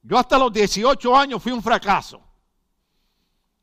[0.04, 2.21] Yo hasta los 18 años fui un fracaso.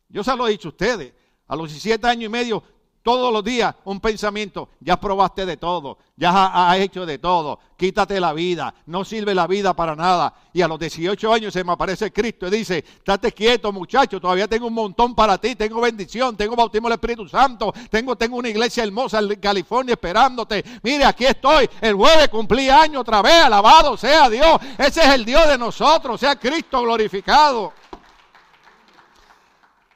[0.09, 1.15] Yo se lo he dicho a ustedes.
[1.47, 2.63] A los 17 años y medio
[3.09, 8.21] todos los días un pensamiento, ya probaste de todo, ya has hecho de todo, quítate
[8.21, 10.35] la vida, no sirve la vida para nada.
[10.53, 14.47] Y a los 18 años se me aparece Cristo y dice, estate quieto muchacho, todavía
[14.47, 18.51] tengo un montón para ti, tengo bendición, tengo bautismo del Espíritu Santo, tengo, tengo una
[18.51, 20.63] iglesia hermosa en California esperándote.
[20.83, 25.25] Mire, aquí estoy, el jueves cumplí año otra vez, alabado sea Dios, ese es el
[25.25, 27.73] Dios de nosotros, sea Cristo glorificado.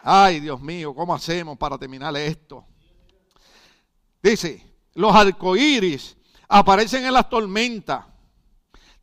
[0.02, 2.64] Ay, Dios mío, ¿cómo hacemos para terminar esto?
[4.22, 6.16] Dice, los arcoíris
[6.48, 8.04] aparecen en las tormentas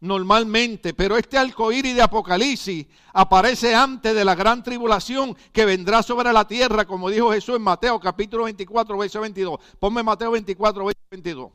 [0.02, 6.32] normalmente, pero este arcoíris de Apocalipsis aparece antes de la gran tribulación que vendrá sobre
[6.32, 9.60] la tierra, como dijo Jesús en Mateo capítulo 24, verso 22.
[9.78, 11.52] Ponme Mateo 24, verso 22.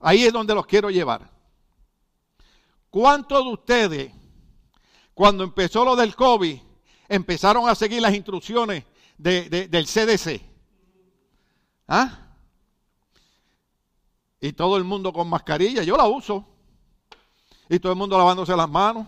[0.00, 1.30] Ahí es donde los quiero llevar.
[2.90, 4.12] ¿Cuántos de ustedes,
[5.14, 6.58] cuando empezó lo del COVID,
[7.08, 8.84] empezaron a seguir las instrucciones
[9.16, 10.51] del CDC?
[11.88, 12.18] ¿Ah?
[14.40, 16.44] Y todo el mundo con mascarilla, yo la uso.
[17.68, 19.06] Y todo el mundo lavándose las manos.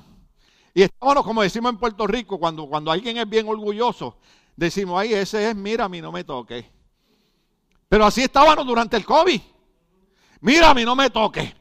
[0.72, 4.18] Y estábamos, como decimos en Puerto Rico, cuando, cuando alguien es bien orgulloso,
[4.56, 6.70] decimos, ay, ese es, mira, a mí no me toque.
[7.88, 9.40] Pero así estábamos durante el COVID.
[10.40, 11.54] Mira, a mí no me toque.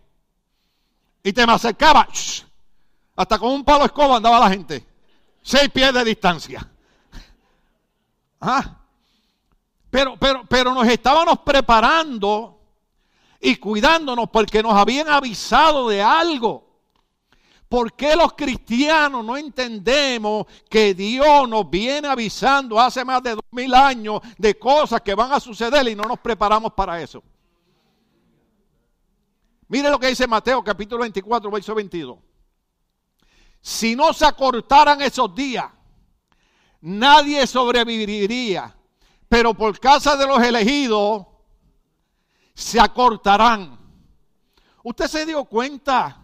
[1.24, 2.08] Y te me acercaba,
[3.16, 4.86] hasta con un palo escoba andaba la gente.
[5.42, 6.70] Seis pies de distancia.
[8.42, 8.83] ¿Ah?
[9.94, 12.60] Pero, pero, pero nos estábamos preparando
[13.40, 16.68] y cuidándonos porque nos habían avisado de algo.
[17.70, 23.46] ¿Por qué los cristianos no entendemos que Dios nos viene avisando hace más de dos
[23.52, 27.22] mil años de cosas que van a suceder y no nos preparamos para eso?
[29.68, 32.18] Mire lo que dice Mateo capítulo 24, verso 22.
[33.62, 35.68] Si no se acortaran esos días,
[36.82, 38.76] nadie sobreviviría
[39.34, 41.26] pero por casa de los elegidos
[42.54, 43.80] se acortarán.
[44.84, 46.24] Usted se dio cuenta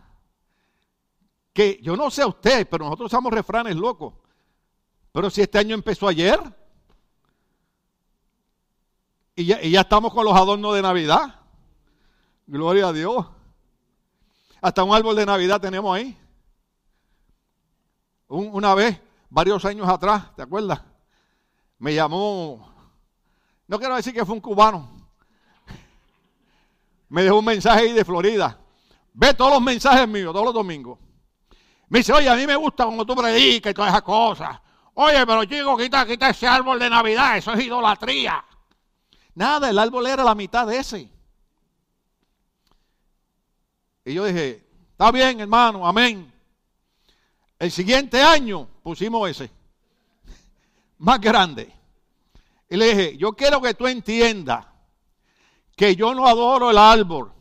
[1.52, 4.14] que yo no sé a usted, pero nosotros usamos refranes locos.
[5.12, 6.40] Pero si este año empezó ayer
[9.36, 11.34] y ya, estamos con los adornos de Navidad,
[12.46, 13.26] gloria a Dios.
[14.62, 16.16] Hasta un árbol de Navidad tenemos ahí.
[18.28, 20.84] una vez, varios años atrás, ¿te acuerdas?
[21.80, 22.70] Me llamó
[23.70, 24.90] no quiero decir que fue un cubano.
[27.10, 28.58] Me dejó un mensaje ahí de Florida.
[29.14, 30.98] Ve todos los mensajes míos, todos los domingos.
[31.88, 34.60] Me dice, oye, a mí me gusta cuando tú predicas y todas esas cosas.
[34.96, 38.44] Oye, pero chico, quita, quita ese árbol de Navidad, eso es idolatría.
[39.36, 41.12] Nada, el árbol era la mitad de ese.
[44.04, 46.34] Y yo dije, está bien, hermano, amén.
[47.60, 49.52] El siguiente año pusimos ese,
[50.98, 51.79] más grande.
[52.70, 54.66] Y le dije, yo quiero que tú entiendas
[55.76, 57.32] que yo no adoro el árbol.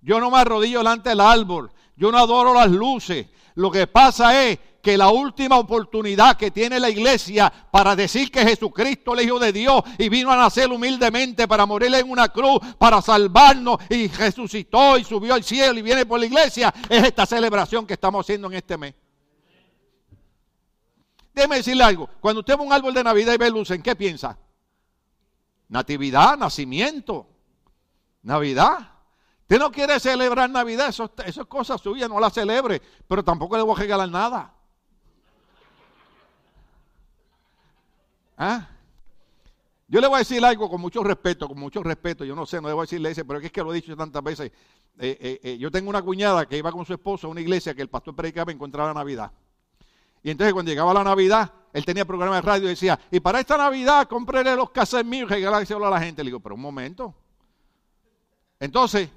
[0.00, 1.70] Yo no me arrodillo delante del árbol.
[1.96, 3.26] Yo no adoro las luces.
[3.54, 8.44] Lo que pasa es que la última oportunidad que tiene la iglesia para decir que
[8.44, 12.28] Jesucristo es el Hijo de Dios y vino a nacer humildemente para morir en una
[12.30, 17.04] cruz, para salvarnos y resucitó y subió al cielo y viene por la iglesia, es
[17.04, 18.94] esta celebración que estamos haciendo en este mes.
[21.32, 23.94] Déjeme decirle algo, cuando usted ve un árbol de Navidad y ve luces, ¿en qué
[23.94, 24.36] piensa?
[25.72, 27.26] Natividad, nacimiento.
[28.20, 28.90] Navidad.
[29.40, 33.56] Usted no quiere celebrar Navidad, eso, eso es cosa suya, no la celebre, pero tampoco
[33.56, 34.54] le voy a regalar nada.
[38.36, 38.68] ¿Ah?
[39.88, 42.22] Yo le voy a decir algo con mucho respeto, con mucho respeto.
[42.26, 44.52] Yo no sé, no debo decirle ese, pero es que lo he dicho tantas veces.
[44.98, 47.74] Eh, eh, eh, yo tengo una cuñada que iba con su esposo a una iglesia
[47.74, 49.32] que el pastor predicaba encontrar la Navidad.
[50.22, 53.40] Y entonces cuando llegaba la Navidad, él tenía programa de radio y decía, y para
[53.40, 56.22] esta Navidad cómprele los cassettes míos y regalárselo a la gente.
[56.22, 57.14] Le digo, pero un momento.
[58.60, 59.08] Entonces,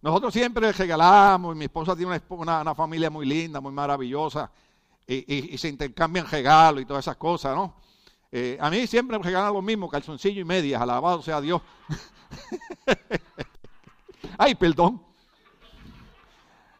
[0.00, 4.50] nosotros siempre regalamos, y mi esposa tiene una, familia muy linda, muy maravillosa,
[5.06, 7.74] y, se intercambian regalos y todas esas cosas, ¿no?
[8.32, 11.62] Eh, a mí siempre me regalan lo mismo, calzoncillo y medias, alabado sea Dios.
[14.38, 15.02] Ay, perdón.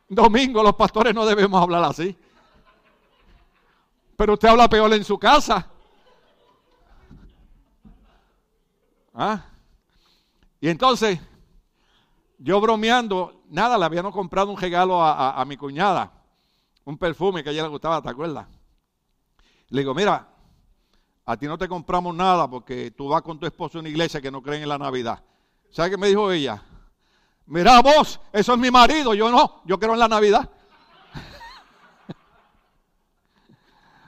[0.09, 2.17] Domingo los pastores no debemos hablar así.
[4.17, 5.71] Pero usted habla peor en su casa.
[9.15, 9.45] ¿Ah?
[10.61, 11.19] Y entonces,
[12.39, 16.13] yo bromeando, nada, le habíamos comprado un regalo a, mi cuñada,
[16.85, 18.47] un perfume que a ella le gustaba, ¿te acuerdas?
[19.69, 20.29] Le digo, mira,
[21.25, 24.21] a ti no te compramos nada porque tú vas con tu esposo en una iglesia
[24.21, 25.23] que no creen en la Navidad.
[25.71, 26.63] ¿Sabes qué me dijo ella?
[27.47, 30.51] Mira vos, eso es mi marido, yo no, yo creo en la Navidad.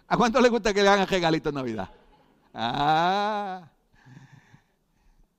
[0.08, 1.90] ¿A cuánto le gusta que le hagan regalitos en Navidad?
[2.54, 3.68] Ah.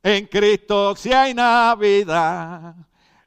[0.04, 2.76] En Cristo si hay Navidad,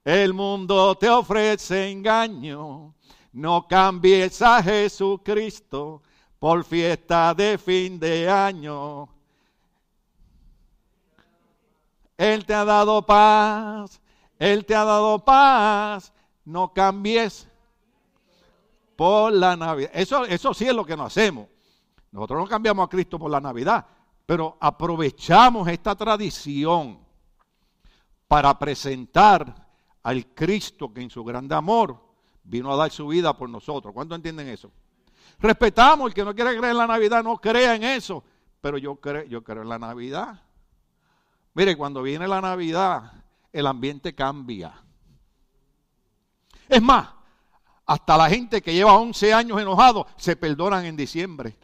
[0.05, 2.95] el mundo te ofrece engaño.
[3.33, 6.03] No cambies a Jesucristo
[6.39, 9.09] por fiesta de fin de año.
[12.17, 14.01] Él te ha dado paz,
[14.39, 16.13] Él te ha dado paz.
[16.45, 17.49] No cambies
[19.03, 19.91] por la Navidad.
[19.93, 21.49] Eso, eso sí es lo que nos hacemos.
[22.13, 23.85] Nosotros no cambiamos a Cristo por la Navidad,
[24.25, 27.01] pero aprovechamos esta tradición
[28.29, 29.67] para presentar
[30.05, 32.01] al Cristo que en su grande amor
[32.45, 33.93] vino a dar su vida por nosotros.
[33.93, 34.71] ¿Cuántos entienden eso?
[35.41, 38.23] Respetamos, el que no quiere creer en la Navidad no crea en eso,
[38.61, 40.45] pero yo creo, yo creo en la Navidad.
[41.55, 43.15] Mire, cuando viene la Navidad,
[43.53, 44.81] el ambiente cambia.
[46.69, 47.09] Es más,
[47.93, 51.55] hasta la gente que lleva 11 años enojado se perdonan en diciembre.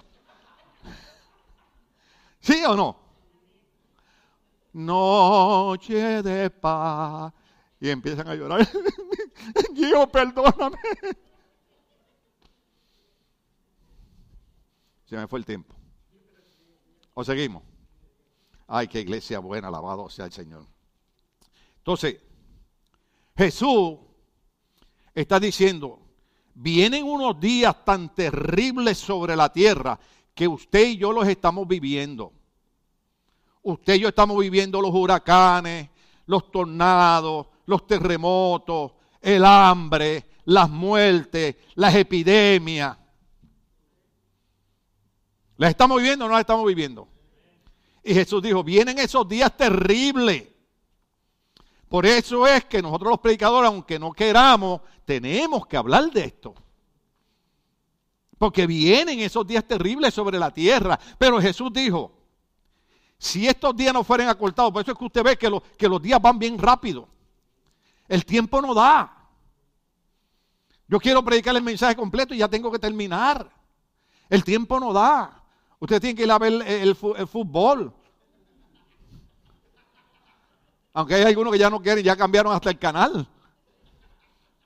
[2.40, 2.98] ¿Sí o no?
[4.74, 7.32] Noche de paz.
[7.80, 8.60] Y empiezan a llorar.
[9.72, 10.76] Dios, perdóname.
[15.06, 15.74] Se me fue el tiempo.
[17.14, 17.62] ¿O seguimos?
[18.66, 20.66] Ay, qué iglesia buena, alabado sea el Señor.
[21.78, 22.20] Entonces,
[23.34, 23.96] Jesús
[25.14, 26.02] está diciendo,
[26.61, 29.98] vienen unos días tan terribles sobre la tierra
[30.34, 32.32] que usted y yo los estamos viviendo.
[33.62, 35.88] Usted y yo estamos viviendo los huracanes,
[36.26, 42.96] los tornados, los terremotos, el hambre, las muertes, las epidemias.
[45.59, 47.09] ¿Las estamos viviendo o no las estamos viviendo?
[48.02, 50.44] Y Jesús dijo, vienen esos días terribles.
[51.89, 56.55] Por eso es que nosotros los predicadores, aunque no queramos, tenemos que hablar de esto.
[58.36, 60.99] Porque vienen esos días terribles sobre la tierra.
[61.18, 62.12] Pero Jesús dijo,
[63.18, 66.01] si estos días no fueran acortados, por eso es que usted ve que, que los
[66.01, 67.09] días van bien rápido.
[68.07, 69.14] El tiempo no da.
[70.86, 73.51] Yo quiero predicar el mensaje completo y ya tengo que terminar.
[74.30, 75.43] El tiempo no da.
[75.78, 77.93] Usted tiene que ir a ver el, fútbol.
[80.99, 83.28] Aunque hay algunos que ya no quieren, ya cambiaron hasta el canal.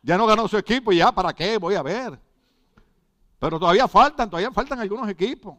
[0.01, 1.59] Ya no ganó su equipo y ya, ¿para qué?
[1.59, 2.19] Voy a ver.
[3.39, 5.59] Pero todavía faltan, todavía faltan algunos equipos.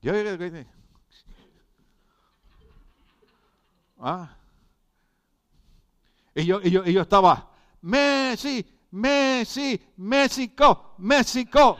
[0.00, 0.12] Yo,
[3.98, 4.36] ah.
[6.32, 7.50] y, yo, y, yo, estaba,
[7.80, 11.78] Messi, Messi, México, México.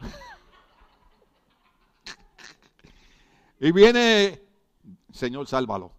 [3.60, 4.42] y viene,
[5.10, 5.95] Señor, sálvalo.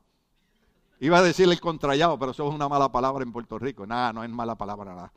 [1.00, 3.86] Iba a decirle el contrallado, pero eso es una mala palabra en Puerto Rico.
[3.86, 5.14] Nada, no es mala palabra, nada.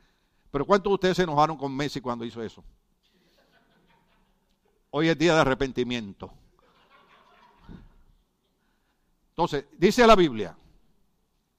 [0.51, 2.63] Pero ¿cuántos de ustedes se enojaron con Messi cuando hizo eso?
[4.91, 6.31] Hoy es día de arrepentimiento.
[9.29, 10.55] Entonces, dice la Biblia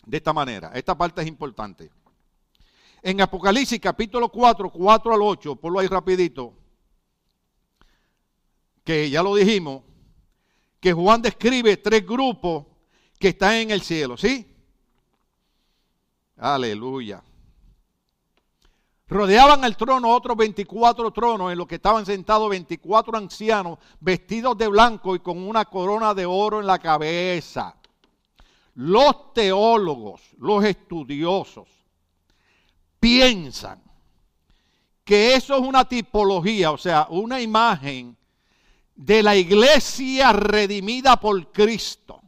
[0.07, 1.91] de esta manera, esta parte es importante.
[3.03, 6.55] En Apocalipsis capítulo 4, 4 al 8, ponlo ahí rapidito,
[8.85, 9.83] que ya lo dijimos,
[10.79, 12.67] que Juan describe tres grupos
[13.23, 14.45] que están en el cielo, ¿sí?
[16.39, 17.23] Aleluya.
[19.07, 24.67] Rodeaban el trono otros 24 tronos en los que estaban sentados 24 ancianos vestidos de
[24.67, 27.77] blanco y con una corona de oro en la cabeza.
[28.75, 31.69] Los teólogos, los estudiosos,
[32.99, 33.81] piensan
[35.05, 38.17] que eso es una tipología, o sea, una imagen
[38.97, 42.22] de la iglesia redimida por Cristo.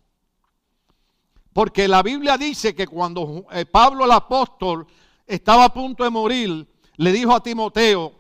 [1.55, 4.87] Porque la Biblia dice que cuando eh, Pablo el apóstol
[5.25, 8.13] estaba a punto de morir, le dijo a Timoteo,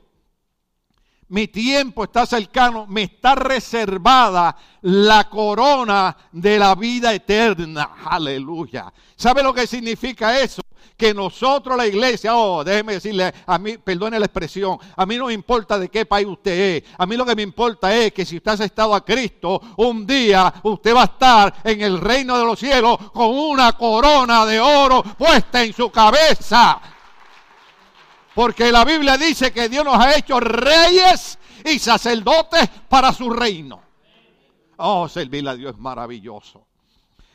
[1.29, 7.91] mi tiempo está cercano, me está reservada la corona de la vida eterna.
[8.05, 8.93] Aleluya.
[9.16, 10.62] ¿Sabe lo que significa eso?
[10.97, 15.27] Que nosotros, la iglesia, oh, déjeme decirle, a mí, perdone la expresión, a mí no
[15.27, 18.25] me importa de qué país usted es, a mí lo que me importa es que
[18.25, 22.39] si usted ha estado a Cristo, un día usted va a estar en el reino
[22.39, 26.81] de los cielos con una corona de oro puesta en su cabeza.
[28.35, 33.80] Porque la Biblia dice que Dios nos ha hecho reyes y sacerdotes para su reino.
[34.76, 36.66] Oh, servir a Dios es maravilloso.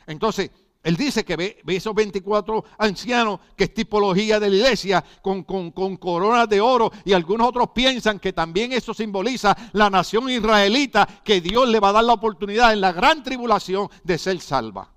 [0.06, 0.50] Entonces,
[0.82, 5.72] él dice que ve, esos 24 ancianos, que es tipología de la iglesia, con, con,
[5.72, 11.06] con, coronas de oro, y algunos otros piensan que también eso simboliza la nación israelita,
[11.22, 14.90] que Dios le va a dar la oportunidad en la gran tribulación de ser salva.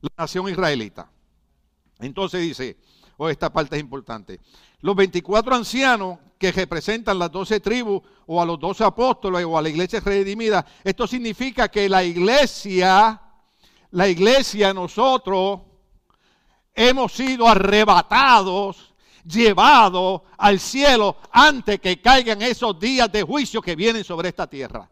[0.00, 1.10] La nación israelita.
[1.98, 2.78] Entonces dice,
[3.18, 4.40] oh, esta parte es importante,
[4.84, 9.62] los 24 ancianos que representan las 12 tribus, o a los 12 apóstoles, o a
[9.62, 13.20] la iglesia redimida, esto significa que la iglesia
[13.94, 15.60] la iglesia, nosotros
[16.74, 18.92] hemos sido arrebatados,
[19.24, 24.90] llevados al cielo antes que caigan esos días de juicio que vienen sobre esta tierra.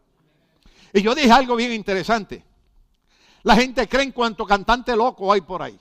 [0.93, 2.45] Y yo dije algo bien interesante.
[3.43, 5.77] La gente cree en cuánto cantante loco hay por ahí.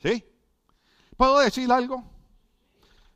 [0.00, 0.24] ¿Sí?
[1.16, 2.13] ¿Puedo decir algo?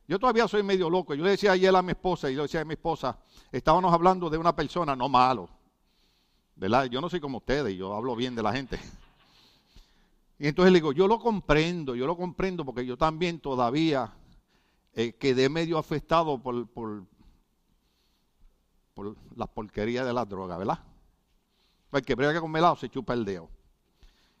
[0.09, 1.13] Yo todavía soy medio loco.
[1.13, 3.19] Yo le decía ayer a mi esposa, y yo decía a mi esposa,
[3.51, 5.47] estábamos hablando de una persona no malo,
[6.55, 6.85] ¿verdad?
[6.85, 8.79] Yo no soy como ustedes, yo hablo bien de la gente.
[10.39, 14.11] Y entonces le digo, yo lo comprendo, yo lo comprendo porque yo también todavía
[14.93, 17.03] eh, quedé medio afectado por, por,
[18.95, 20.79] por las porquerías de las drogas, ¿verdad?
[21.91, 23.47] Porque brega con melado se chupa el dedo.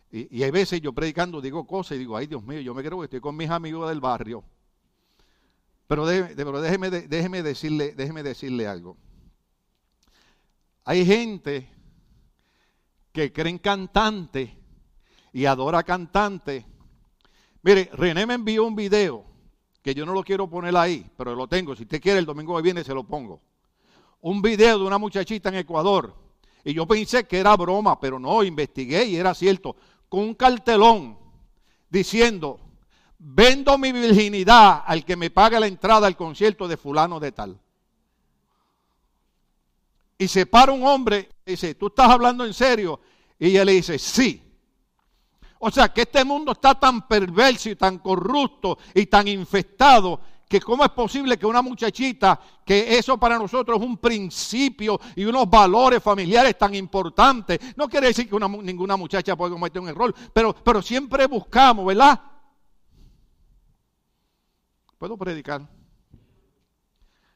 [0.09, 2.81] Y, y, hay veces yo predicando digo cosas y digo, ay Dios mío, yo me
[2.81, 4.43] creo que estoy con mis amigos del barrio.
[5.89, 8.95] Pero, pero déjeme, déjeme, decirle, déjeme decirle algo.
[10.85, 11.67] Hay gente
[13.11, 14.55] que creen cantante
[15.33, 16.63] y adora cantante.
[17.63, 19.25] Mire, René me envió un video
[19.81, 21.75] que yo no lo quiero poner ahí, pero lo tengo.
[21.75, 23.41] Si usted quiere, el domingo que viene se lo pongo.
[24.21, 26.13] Un video de una muchachita en Ecuador.
[26.63, 29.75] Y yo pensé que era broma, pero no, investigué y era cierto.
[30.07, 31.17] Con un cartelón
[31.89, 32.68] diciendo,
[33.19, 37.59] vendo mi virginidad al que me pague la entrada al concierto de fulano de tal.
[40.17, 42.99] Y se para un hombre y dice, ¿tú estás hablando en serio?
[43.37, 44.41] Y ella le dice, sí.
[45.59, 50.59] O sea que este mundo está tan perverso y tan corrupto y tan infestado que
[50.61, 55.47] cómo es posible que una muchachita, que eso para nosotros es un principio y unos
[55.49, 60.55] valores familiares tan importantes, no quiere decir que ninguna muchacha puede cometer un error, pero,
[60.55, 62.19] pero siempre buscamos, ¿verdad?
[64.99, 65.65] ¿Puedo predicar?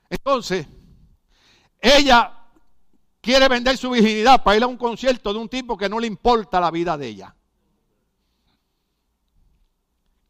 [0.10, 0.68] Entonces,
[1.80, 2.38] ella
[3.22, 6.08] quiere vender su virginidad para ir a un concierto de un tipo que no le
[6.08, 7.36] importa la vida de ella.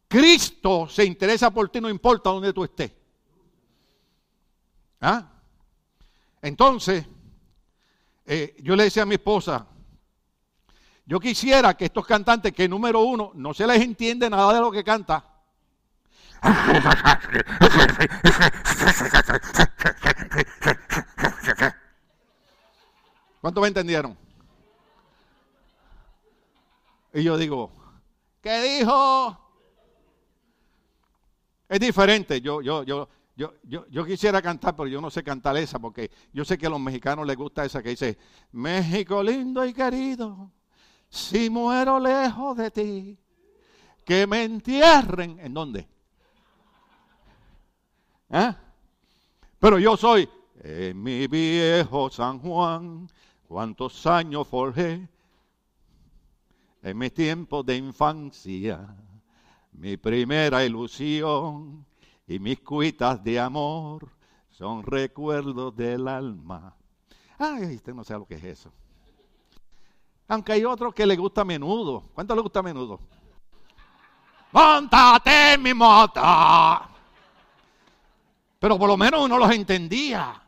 [0.06, 2.92] Cristo se interesa por ti, no importa dónde tú estés.
[5.00, 5.28] ¿Ah?
[6.40, 7.04] Entonces,
[8.26, 9.66] eh, yo le decía a mi esposa,
[11.04, 14.70] yo quisiera que estos cantantes, que número uno, no se les entiende nada de lo
[14.70, 15.33] que canta.
[23.40, 24.16] ¿Cuántos me entendieron?
[27.12, 27.70] Y yo digo,
[28.40, 29.38] ¿qué dijo?
[31.68, 32.40] Es diferente.
[32.40, 36.10] Yo, yo, yo, yo, yo, yo quisiera cantar, pero yo no sé cantar esa, porque
[36.32, 38.18] yo sé que a los mexicanos les gusta esa que dice,
[38.52, 40.50] México lindo y querido,
[41.08, 43.18] si muero lejos de ti,
[44.04, 45.38] que me entierren.
[45.40, 45.93] ¿En dónde?
[48.34, 48.52] ¿Eh?
[49.60, 50.28] Pero yo soy
[50.60, 53.08] en mi viejo San Juan,
[53.46, 55.08] cuántos años forjé
[56.82, 58.92] en mi tiempo de infancia,
[59.70, 61.86] mi primera ilusión
[62.26, 64.10] y mis cuitas de amor
[64.50, 66.74] son recuerdos del alma.
[67.38, 68.72] Ay, usted no sabe lo que es eso.
[70.26, 72.02] Aunque hay otro que le gusta a menudo.
[72.12, 72.98] ¿Cuánto le gusta a menudo?
[74.50, 76.93] Montate en mi moto.
[78.64, 80.42] Pero por lo menos uno los entendía.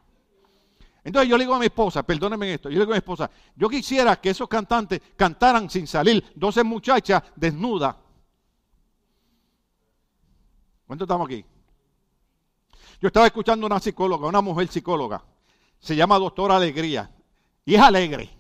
[1.05, 3.31] Entonces yo le digo a mi esposa, perdónenme esto, yo le digo a mi esposa,
[3.55, 7.95] yo quisiera que esos cantantes cantaran sin salir, 12 muchachas desnudas.
[10.87, 11.45] ¿Cuánto estamos aquí?
[13.03, 15.23] Yo estaba escuchando a una psicóloga, una mujer psicóloga,
[15.79, 17.15] se llama doctora Alegría,
[17.67, 18.31] y es alegre.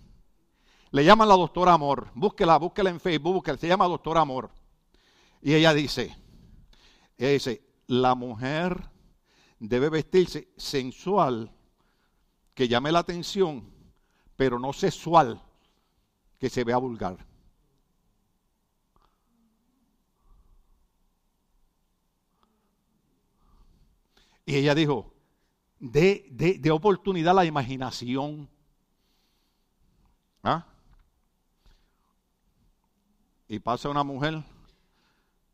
[0.90, 4.48] Le llaman la doctora Amor, búsquela, búsquela en Facebook, búsquela, se llama doctora Amor.
[5.42, 6.16] Y ella dice,
[7.18, 8.95] ella dice, la mujer
[9.58, 11.50] debe vestirse sensual
[12.54, 13.70] que llame la atención,
[14.36, 15.42] pero no sexual,
[16.38, 17.18] que se vea vulgar.
[24.46, 25.12] Y ella dijo,
[25.78, 28.48] de, de, oportunidad a la imaginación.
[30.42, 30.64] ¿Ah?
[33.48, 34.42] Y pasa una mujer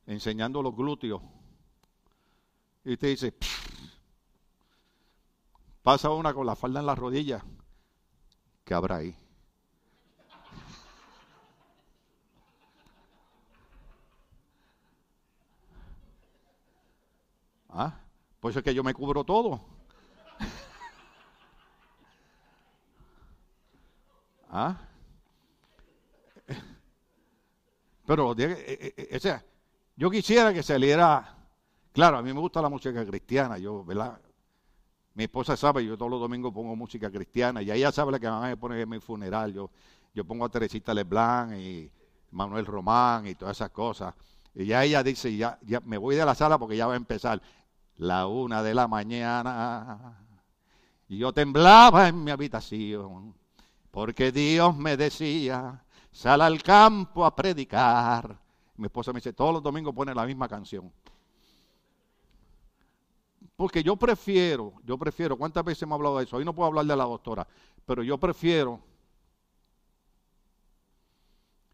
[0.06, 1.22] enseñando los glúteos
[2.84, 3.34] Y usted dice,
[5.82, 7.44] pasa una con la falda en la rodilla,
[8.64, 9.16] ¿qué habrá ahí?
[17.68, 17.98] ¿Ah?
[18.40, 19.64] Por eso es que yo me cubro todo.
[24.50, 24.76] ¿Ah?
[28.04, 29.42] Pero, eh, eh, eh, o sea,
[29.96, 31.34] yo quisiera que saliera,
[31.92, 34.20] claro, a mí me gusta la música cristiana, yo, ¿verdad?
[35.14, 38.26] Mi esposa sabe, yo todos los domingos pongo música cristiana y ella sabe la que
[38.26, 39.52] van a poner en mi funeral.
[39.52, 39.70] Yo,
[40.14, 41.90] yo pongo a Teresita Leblanc y
[42.30, 44.14] Manuel Román y todas esas cosas.
[44.54, 46.96] Y ya ella dice, ya, ya me voy de la sala porque ya va a
[46.96, 47.42] empezar
[47.96, 50.18] la una de la mañana.
[51.08, 53.34] Y yo temblaba en mi habitación,
[53.90, 58.38] porque Dios me decía, sal al campo a predicar.
[58.76, 60.90] Mi esposa me dice, todos los domingos pone la misma canción.
[63.56, 66.36] Porque yo prefiero, yo prefiero, ¿cuántas veces hemos hablado de eso?
[66.36, 67.46] Hoy no puedo hablar de la doctora,
[67.84, 68.80] pero yo prefiero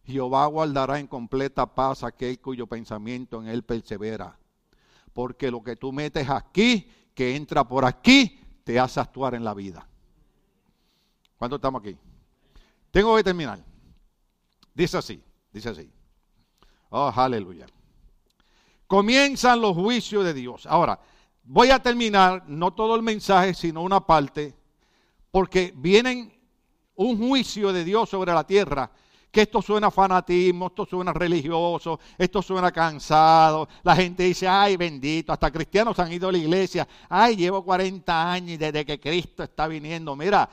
[0.09, 4.39] Jehová guardará en completa paz aquel cuyo pensamiento en él persevera.
[5.13, 9.53] Porque lo que tú metes aquí, que entra por aquí, te hace actuar en la
[9.53, 9.87] vida.
[11.37, 11.95] ¿Cuánto estamos aquí?
[12.91, 13.63] Tengo que terminar.
[14.73, 15.23] Dice así,
[15.53, 15.93] dice así.
[16.89, 17.67] Oh, aleluya.
[18.87, 20.65] Comienzan los juicios de Dios.
[20.65, 20.99] Ahora,
[21.49, 24.55] voy a terminar, no todo el mensaje, sino una parte,
[25.31, 26.33] porque vienen
[26.95, 28.91] un juicio de Dios sobre la tierra
[29.31, 33.69] que esto suena fanatismo, esto suena religioso, esto suena cansado.
[33.83, 36.89] La gente dice, ay bendito, hasta cristianos han ido a la iglesia.
[37.11, 40.17] Ay, llevo 40 años desde que Cristo está viniendo.
[40.17, 40.49] Mira,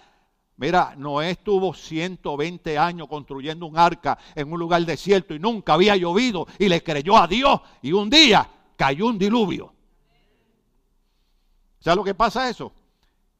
[0.57, 5.95] mira, Noé estuvo 120 años construyendo un arca en un lugar desierto y nunca había
[5.95, 9.74] llovido y le creyó a Dios y un día cayó un diluvio.
[11.85, 12.71] ¿Sabes lo que pasa eso?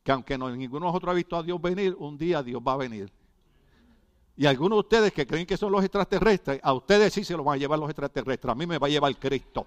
[0.04, 2.74] Que aunque no, ninguno de nosotros ha visto a Dios venir, un día Dios va
[2.74, 3.12] a venir.
[4.38, 7.44] Y algunos de ustedes que creen que son los extraterrestres, a ustedes sí se los
[7.44, 8.52] van a llevar los extraterrestres.
[8.52, 9.66] A mí me va a llevar Cristo.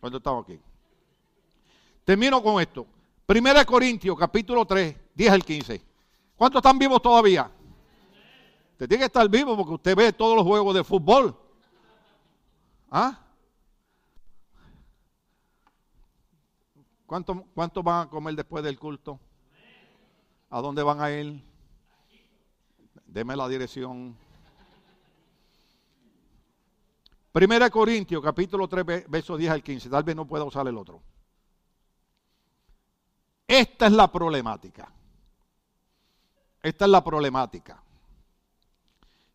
[0.00, 0.60] ¿Cuándo estamos aquí?
[2.04, 2.86] Termino con esto.
[3.26, 5.82] Primera Corintios, capítulo 3, 10 al 15.
[6.36, 7.50] ¿Cuántos están vivos todavía?
[8.70, 11.36] Usted tiene que estar vivo porque usted ve todos los juegos de fútbol.
[12.92, 13.23] ¿Ah?
[17.06, 19.20] ¿Cuántos cuánto van a comer después del culto?
[20.50, 21.42] ¿A dónde van a ir?
[23.06, 24.16] Deme la dirección.
[27.32, 29.90] Primera Corintios, capítulo 3, versos 10 al 15.
[29.90, 31.02] Tal vez no pueda usar el otro.
[33.46, 34.90] Esta es la problemática.
[36.62, 37.82] Esta es la problemática.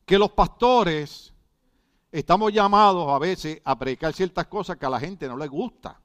[0.05, 1.34] Que los pastores
[2.11, 5.99] estamos llamados a veces a predicar ciertas cosas que a la gente no les gusta.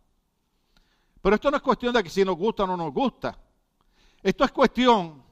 [1.25, 3.35] Pero esto no es cuestión de que si nos gusta o no nos gusta.
[4.23, 5.23] Esto es cuestión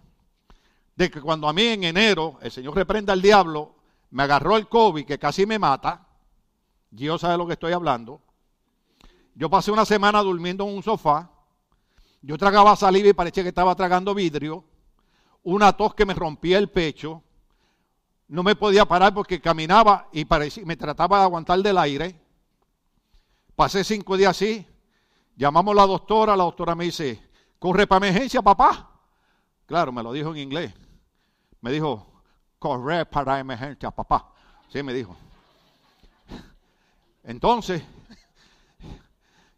[0.96, 3.74] de que cuando a mí en enero el Señor reprenda al diablo,
[4.08, 6.08] me agarró el COVID que casi me mata,
[6.90, 8.22] Dios sabe de lo que estoy hablando.
[9.34, 11.30] Yo pasé una semana durmiendo en un sofá,
[12.22, 14.64] yo tragaba saliva y parecía que estaba tragando vidrio,
[15.42, 17.22] una tos que me rompía el pecho,
[18.28, 22.18] no me podía parar porque caminaba y parecía, me trataba de aguantar del aire.
[23.54, 24.66] Pasé cinco días así,
[25.36, 28.90] llamamos a la doctora, la doctora me dice, corre para emergencia, papá.
[29.66, 30.74] Claro, me lo dijo en inglés.
[31.60, 32.22] Me dijo,
[32.58, 34.32] correr para emergencia, papá.
[34.68, 35.16] Sí, me dijo.
[37.24, 37.82] Entonces,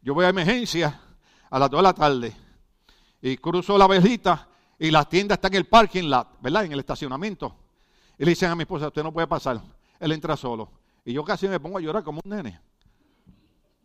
[0.03, 1.01] yo voy a emergencia
[1.51, 2.37] a las 2 de la tarde
[3.23, 4.49] y cruzo la velita
[4.79, 6.65] y la tienda está en el parking lot, ¿verdad?
[6.65, 7.57] En el estacionamiento.
[8.19, 9.61] Y le dicen a mi esposa, usted no puede pasar.
[9.99, 10.71] Él entra solo.
[11.05, 12.61] Y yo casi me pongo a llorar como un nene.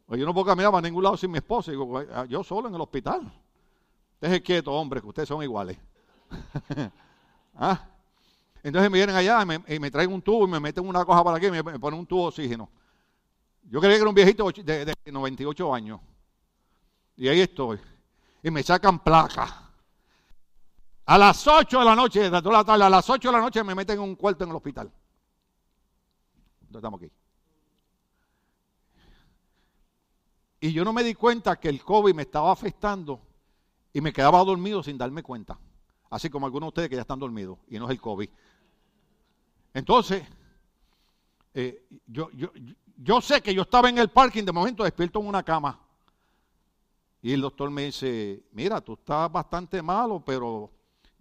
[0.09, 1.69] Pues yo no puedo caminar para ningún lado sin mi esposa.
[1.69, 3.31] Digo, yo solo en el hospital.
[4.19, 5.77] Deje quieto, hombre, que ustedes son iguales.
[7.55, 7.79] ¿Ah?
[8.63, 11.37] Entonces me vienen allá y me, traen un tubo y me meten una cosa para
[11.37, 12.67] aquí y me, ponen un tubo de oxígeno.
[13.65, 16.01] Yo creía que era un viejito de, 98 años.
[17.15, 17.79] Y ahí estoy.
[18.41, 19.69] Y me sacan placa.
[21.05, 23.41] A las 8 de la noche, de toda la tarde, a las 8 de la
[23.41, 24.91] noche me meten en un cuarto en el hospital.
[26.61, 27.11] Entonces estamos aquí.
[30.59, 33.21] Y yo no me di cuenta que el COVID me estaba afectando
[33.93, 35.57] y me quedaba dormido sin darme cuenta.
[36.09, 38.29] Así como algunos de ustedes que ya están dormidos y no es el COVID.
[39.73, 40.23] Entonces,
[41.53, 42.51] eh, yo, yo,
[42.97, 45.79] yo sé que yo estaba en el parking, de momento despierto en una cama.
[47.21, 50.71] Y el doctor me dice, mira, tú estás bastante malo, pero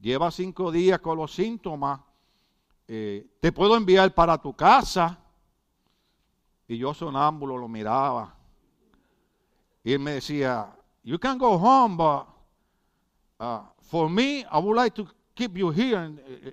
[0.01, 2.01] llevas cinco días con los síntomas.
[2.87, 5.19] Eh, te puedo enviar para tu casa.
[6.67, 8.38] Y yo sonámbulo lo miraba.
[9.85, 12.27] Y él me decía, you can go home, but
[13.41, 16.11] uh, for me, I would like to keep you here.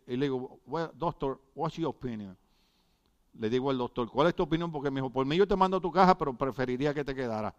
[0.07, 2.37] Y, le digo, well, doctor, what's your opinion?
[3.37, 4.71] Le digo al doctor, ¿cuál es tu opinión?
[4.71, 7.13] Porque me dijo, por mí yo te mando a tu caja, pero preferiría que te
[7.13, 7.53] quedara.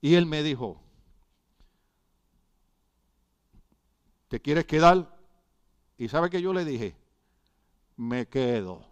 [0.00, 0.78] Y él me dijo,
[4.28, 5.16] ¿te quieres quedar?
[5.96, 6.94] Y sabe que yo le dije,
[7.96, 8.84] me quedo.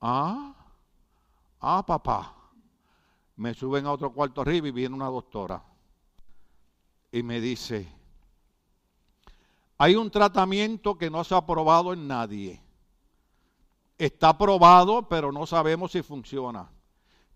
[0.00, 0.54] Ah,
[1.60, 2.41] ah, papá.
[3.36, 5.62] Me suben a otro cuarto arriba y viene una doctora.
[7.10, 7.88] Y me dice,
[9.78, 12.62] hay un tratamiento que no se ha probado en nadie.
[13.98, 16.70] Está probado, pero no sabemos si funciona.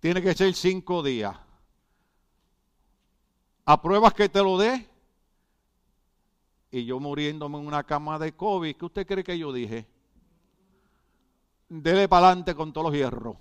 [0.01, 1.37] Tiene que ser cinco días.
[3.65, 4.89] ¿Apruebas que te lo dé?
[6.71, 9.87] Y yo muriéndome en una cama de COVID, ¿qué usted cree que yo dije?
[11.69, 13.37] Dele para adelante con todos los hierros.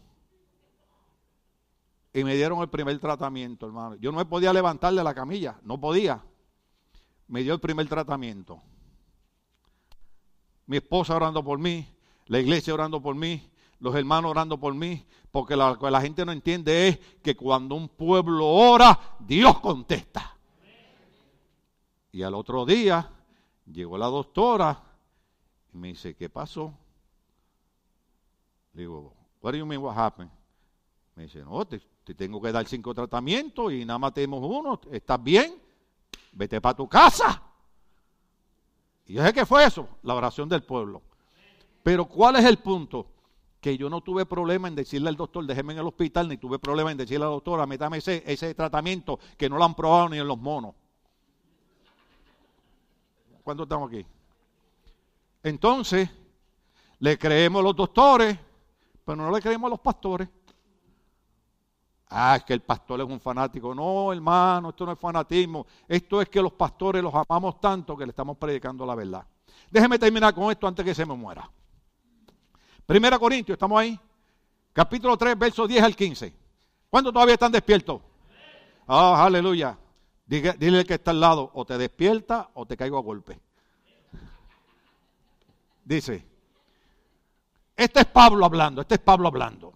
[2.16, 3.95] Y me dieron el primer tratamiento, hermano.
[3.95, 6.24] Yo no me podía levantar de la camilla, no podía.
[7.28, 8.61] Me dio el primer tratamiento.
[10.66, 11.86] Mi esposa orando por mí,
[12.28, 16.26] la iglesia orando por mí, los hermanos orando por mí, porque lo que la gente
[16.26, 20.38] no entiende es que cuando un pueblo ora, Dios contesta.
[22.13, 23.11] Y al otro día
[23.70, 24.82] llegó la doctora
[25.74, 26.74] y me dice, ¿qué pasó?
[28.72, 30.32] Le digo, what do you mean what happened?
[31.16, 31.82] Me dice, no, te,
[32.14, 35.56] tengo que dar cinco tratamientos y nada más tenemos uno, ¿estás bien?
[36.34, 37.41] Vete para tu casa.
[39.08, 41.01] Y sé que fue eso, la oración del pueblo.
[41.82, 43.08] Pero ¿cuál es el punto?
[43.62, 46.60] Que yo no tuve problema en decirle al doctor, déjeme en el hospital, ni tuve
[46.60, 50.10] problema en decirle a la doctora, métame ese, ese tratamiento que no lo han probado
[50.10, 50.76] ni en los monos.
[53.43, 54.06] ¿Cuánto estamos aquí?
[55.43, 56.10] Entonces,
[56.99, 58.38] le creemos a los doctores,
[59.06, 60.28] pero no le creemos a los pastores.
[62.10, 63.74] Ah, que el pastor es un fanático.
[63.74, 65.66] No, hermano, esto no es fanatismo.
[65.88, 69.26] Esto es que los pastores los amamos tanto que le estamos predicando la verdad.
[69.72, 71.49] Déjeme terminar con esto antes que se me muera.
[72.86, 73.99] Primera Corintios, ¿estamos ahí?
[74.72, 76.34] Capítulo 3, versos 10 al 15.
[76.89, 78.01] ¿Cuántos todavía están despiertos?
[78.88, 79.78] Ah, aleluya.
[80.26, 83.39] Dile, que está al lado, o te despierta o te caigo a golpe.
[85.84, 86.26] Dice,
[87.76, 89.74] este es Pablo hablando, este es Pablo hablando.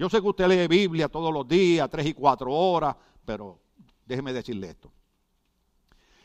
[0.00, 3.58] Yo sé que usted lee Biblia todos los días, tres y cuatro horas, pero
[4.06, 4.90] déjeme decirle esto.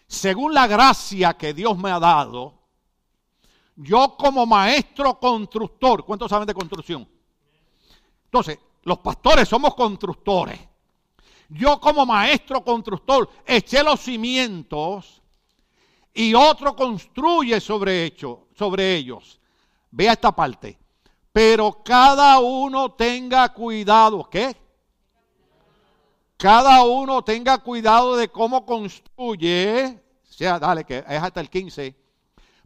[0.07, 2.53] Según la gracia que Dios me ha dado,
[3.75, 7.05] yo como maestro constructor, ¿cuántos saben de construcción?
[8.23, 10.57] Entonces, los pastores somos constructores.
[11.49, 15.21] Yo como maestro constructor eché los cimientos
[16.13, 18.15] y otro construye sobre,
[18.55, 19.41] sobre ellos.
[19.91, 20.79] Vea esta parte.
[21.35, 24.29] Pero cada uno tenga cuidado.
[24.29, 24.55] ¿Qué?
[26.37, 29.99] Cada uno tenga cuidado de cómo construye.
[30.29, 31.93] O sea, dale, que es hasta el 15.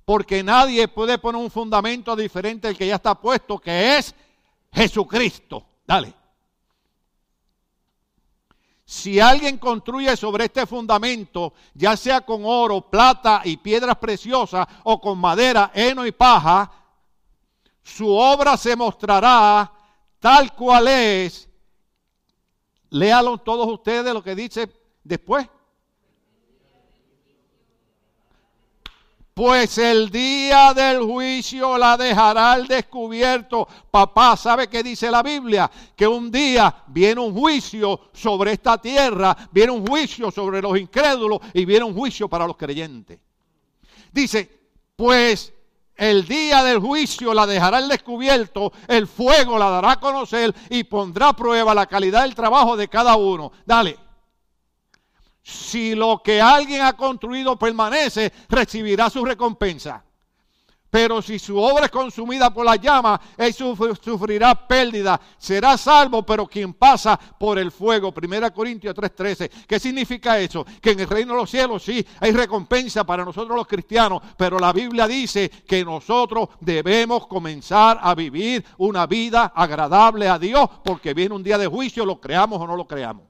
[0.05, 4.13] Porque nadie puede poner un fundamento diferente al que ya está puesto, que es
[4.71, 5.65] Jesucristo.
[5.87, 6.13] Dale.
[8.85, 15.01] Si alguien construye sobre este fundamento, ya sea con oro, plata y piedras preciosas, o
[15.01, 16.78] con madera, heno y paja,
[17.95, 19.71] su obra se mostrará
[20.19, 21.49] tal cual es.
[22.91, 24.71] Léalo todos ustedes lo que dice
[25.03, 25.47] después.
[29.39, 33.65] pues el día del juicio la dejará al descubierto.
[33.89, 35.71] Papá, ¿sabe qué dice la Biblia?
[35.95, 41.39] Que un día viene un juicio sobre esta tierra, viene un juicio sobre los incrédulos
[41.53, 43.17] y viene un juicio para los creyentes.
[44.11, 44.59] Dice,
[44.97, 45.53] pues
[45.99, 50.85] el día del juicio la dejará al descubierto, el fuego la dará a conocer y
[50.85, 53.51] pondrá a prueba la calidad del trabajo de cada uno.
[53.65, 53.97] Dale
[55.49, 60.03] si lo que alguien ha construido permanece, recibirá su recompensa.
[60.89, 65.21] Pero si su obra es consumida por la llama, él sufrirá pérdida.
[65.37, 68.11] Será salvo, pero quien pasa por el fuego.
[68.11, 69.67] Primera Corintios 3:13.
[69.67, 70.65] ¿Qué significa eso?
[70.81, 74.57] Que en el reino de los cielos sí hay recompensa para nosotros los cristianos, pero
[74.57, 81.13] la Biblia dice que nosotros debemos comenzar a vivir una vida agradable a Dios, porque
[81.13, 83.25] viene un día de juicio, lo creamos o no lo creamos.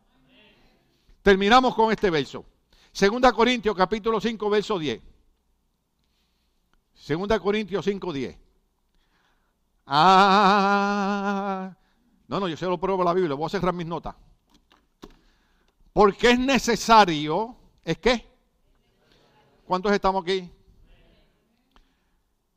[1.22, 2.46] Terminamos con este verso.
[2.92, 5.09] Segunda Corintios capítulo 5, verso 10.
[7.10, 8.38] Segunda Corintios 5, 10.
[9.88, 11.76] Ah,
[12.28, 14.14] no, no, yo se lo pruebo la Biblia, voy a cerrar mis notas.
[15.92, 18.32] Porque es necesario, ¿es qué?
[19.66, 20.52] ¿Cuántos estamos aquí?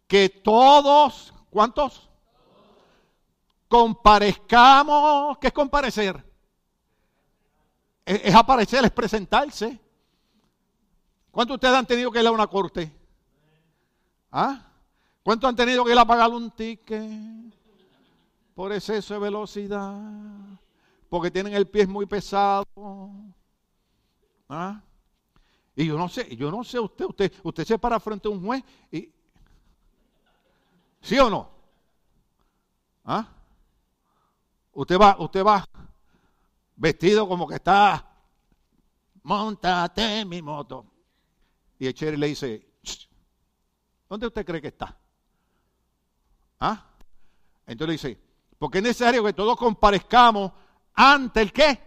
[0.07, 2.11] Que todos, ¿cuántos?
[3.69, 6.23] Comparezcamos, ¿qué es comparecer?
[8.05, 9.81] es, aparecer, es presentarse.
[11.31, 13.02] ¿Cuántos ustedes han tenido que ir a una corte?
[14.33, 14.67] ¿Ah?
[15.23, 17.55] ¿Cuántos han tenido que ir a pagar un ticket
[18.55, 20.01] por exceso de velocidad?
[21.11, 22.65] Porque tienen el pie muy pesado.
[24.49, 24.81] ¿Ah?
[25.77, 28.45] Y yo no sé, yo no sé usted, usted, usted se para frente a un
[28.45, 29.11] juez y
[31.01, 31.51] ¿sí o no?
[33.05, 33.29] ¿Ah?
[34.73, 35.65] Usted va, usted va
[36.77, 38.11] vestido como que está,
[39.23, 40.87] montate en mi moto.
[41.79, 42.72] Y el cherry le dice,
[44.13, 44.95] ¿dónde usted cree que está?
[46.61, 46.85] ¿Ah?
[47.67, 48.21] Entonces dice,
[48.59, 50.53] porque es necesario que todos comparezcamos
[50.93, 51.81] ante el qué?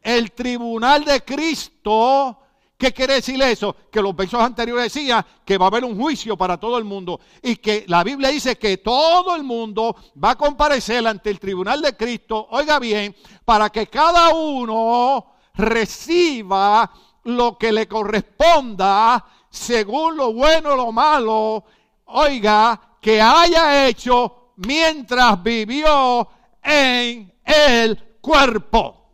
[0.00, 2.38] El tribunal de Cristo.
[2.78, 3.76] ¿Qué quiere decir eso?
[3.92, 7.20] Que los versos anteriores decían que va a haber un juicio para todo el mundo
[7.42, 11.82] y que la Biblia dice que todo el mundo va a comparecer ante el tribunal
[11.82, 16.90] de Cristo, oiga bien, para que cada uno reciba
[17.24, 19.22] lo que le corresponda
[19.54, 21.64] según lo bueno o lo malo,
[22.06, 26.28] oiga, que haya hecho mientras vivió
[26.60, 29.12] en el cuerpo.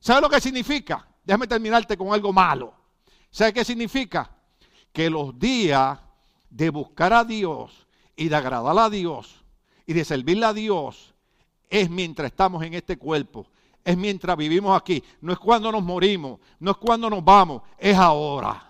[0.00, 1.06] ¿Sabe lo que significa?
[1.22, 2.72] Déjame terminarte con algo malo.
[3.30, 4.30] ¿Sabe qué significa?
[4.90, 5.98] Que los días
[6.48, 9.44] de buscar a Dios y de agradar a Dios
[9.84, 11.14] y de servirle a Dios
[11.68, 13.46] es mientras estamos en este cuerpo,
[13.84, 17.96] es mientras vivimos aquí, no es cuando nos morimos, no es cuando nos vamos, es
[17.98, 18.65] ahora.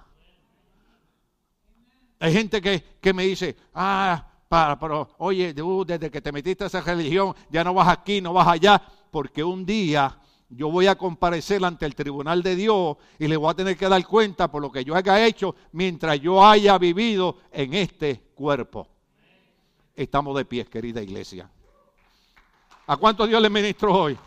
[2.18, 6.66] Hay gente que, que me dice, ah, para, pero oye, desde que te metiste a
[6.68, 10.94] esa religión, ya no vas aquí, no vas allá, porque un día yo voy a
[10.94, 14.62] comparecer ante el tribunal de Dios y le voy a tener que dar cuenta por
[14.62, 18.88] lo que yo haya hecho mientras yo haya vivido en este cuerpo.
[19.94, 21.50] Estamos de pie, querida iglesia.
[22.86, 24.18] ¿A cuánto Dios le ministró hoy?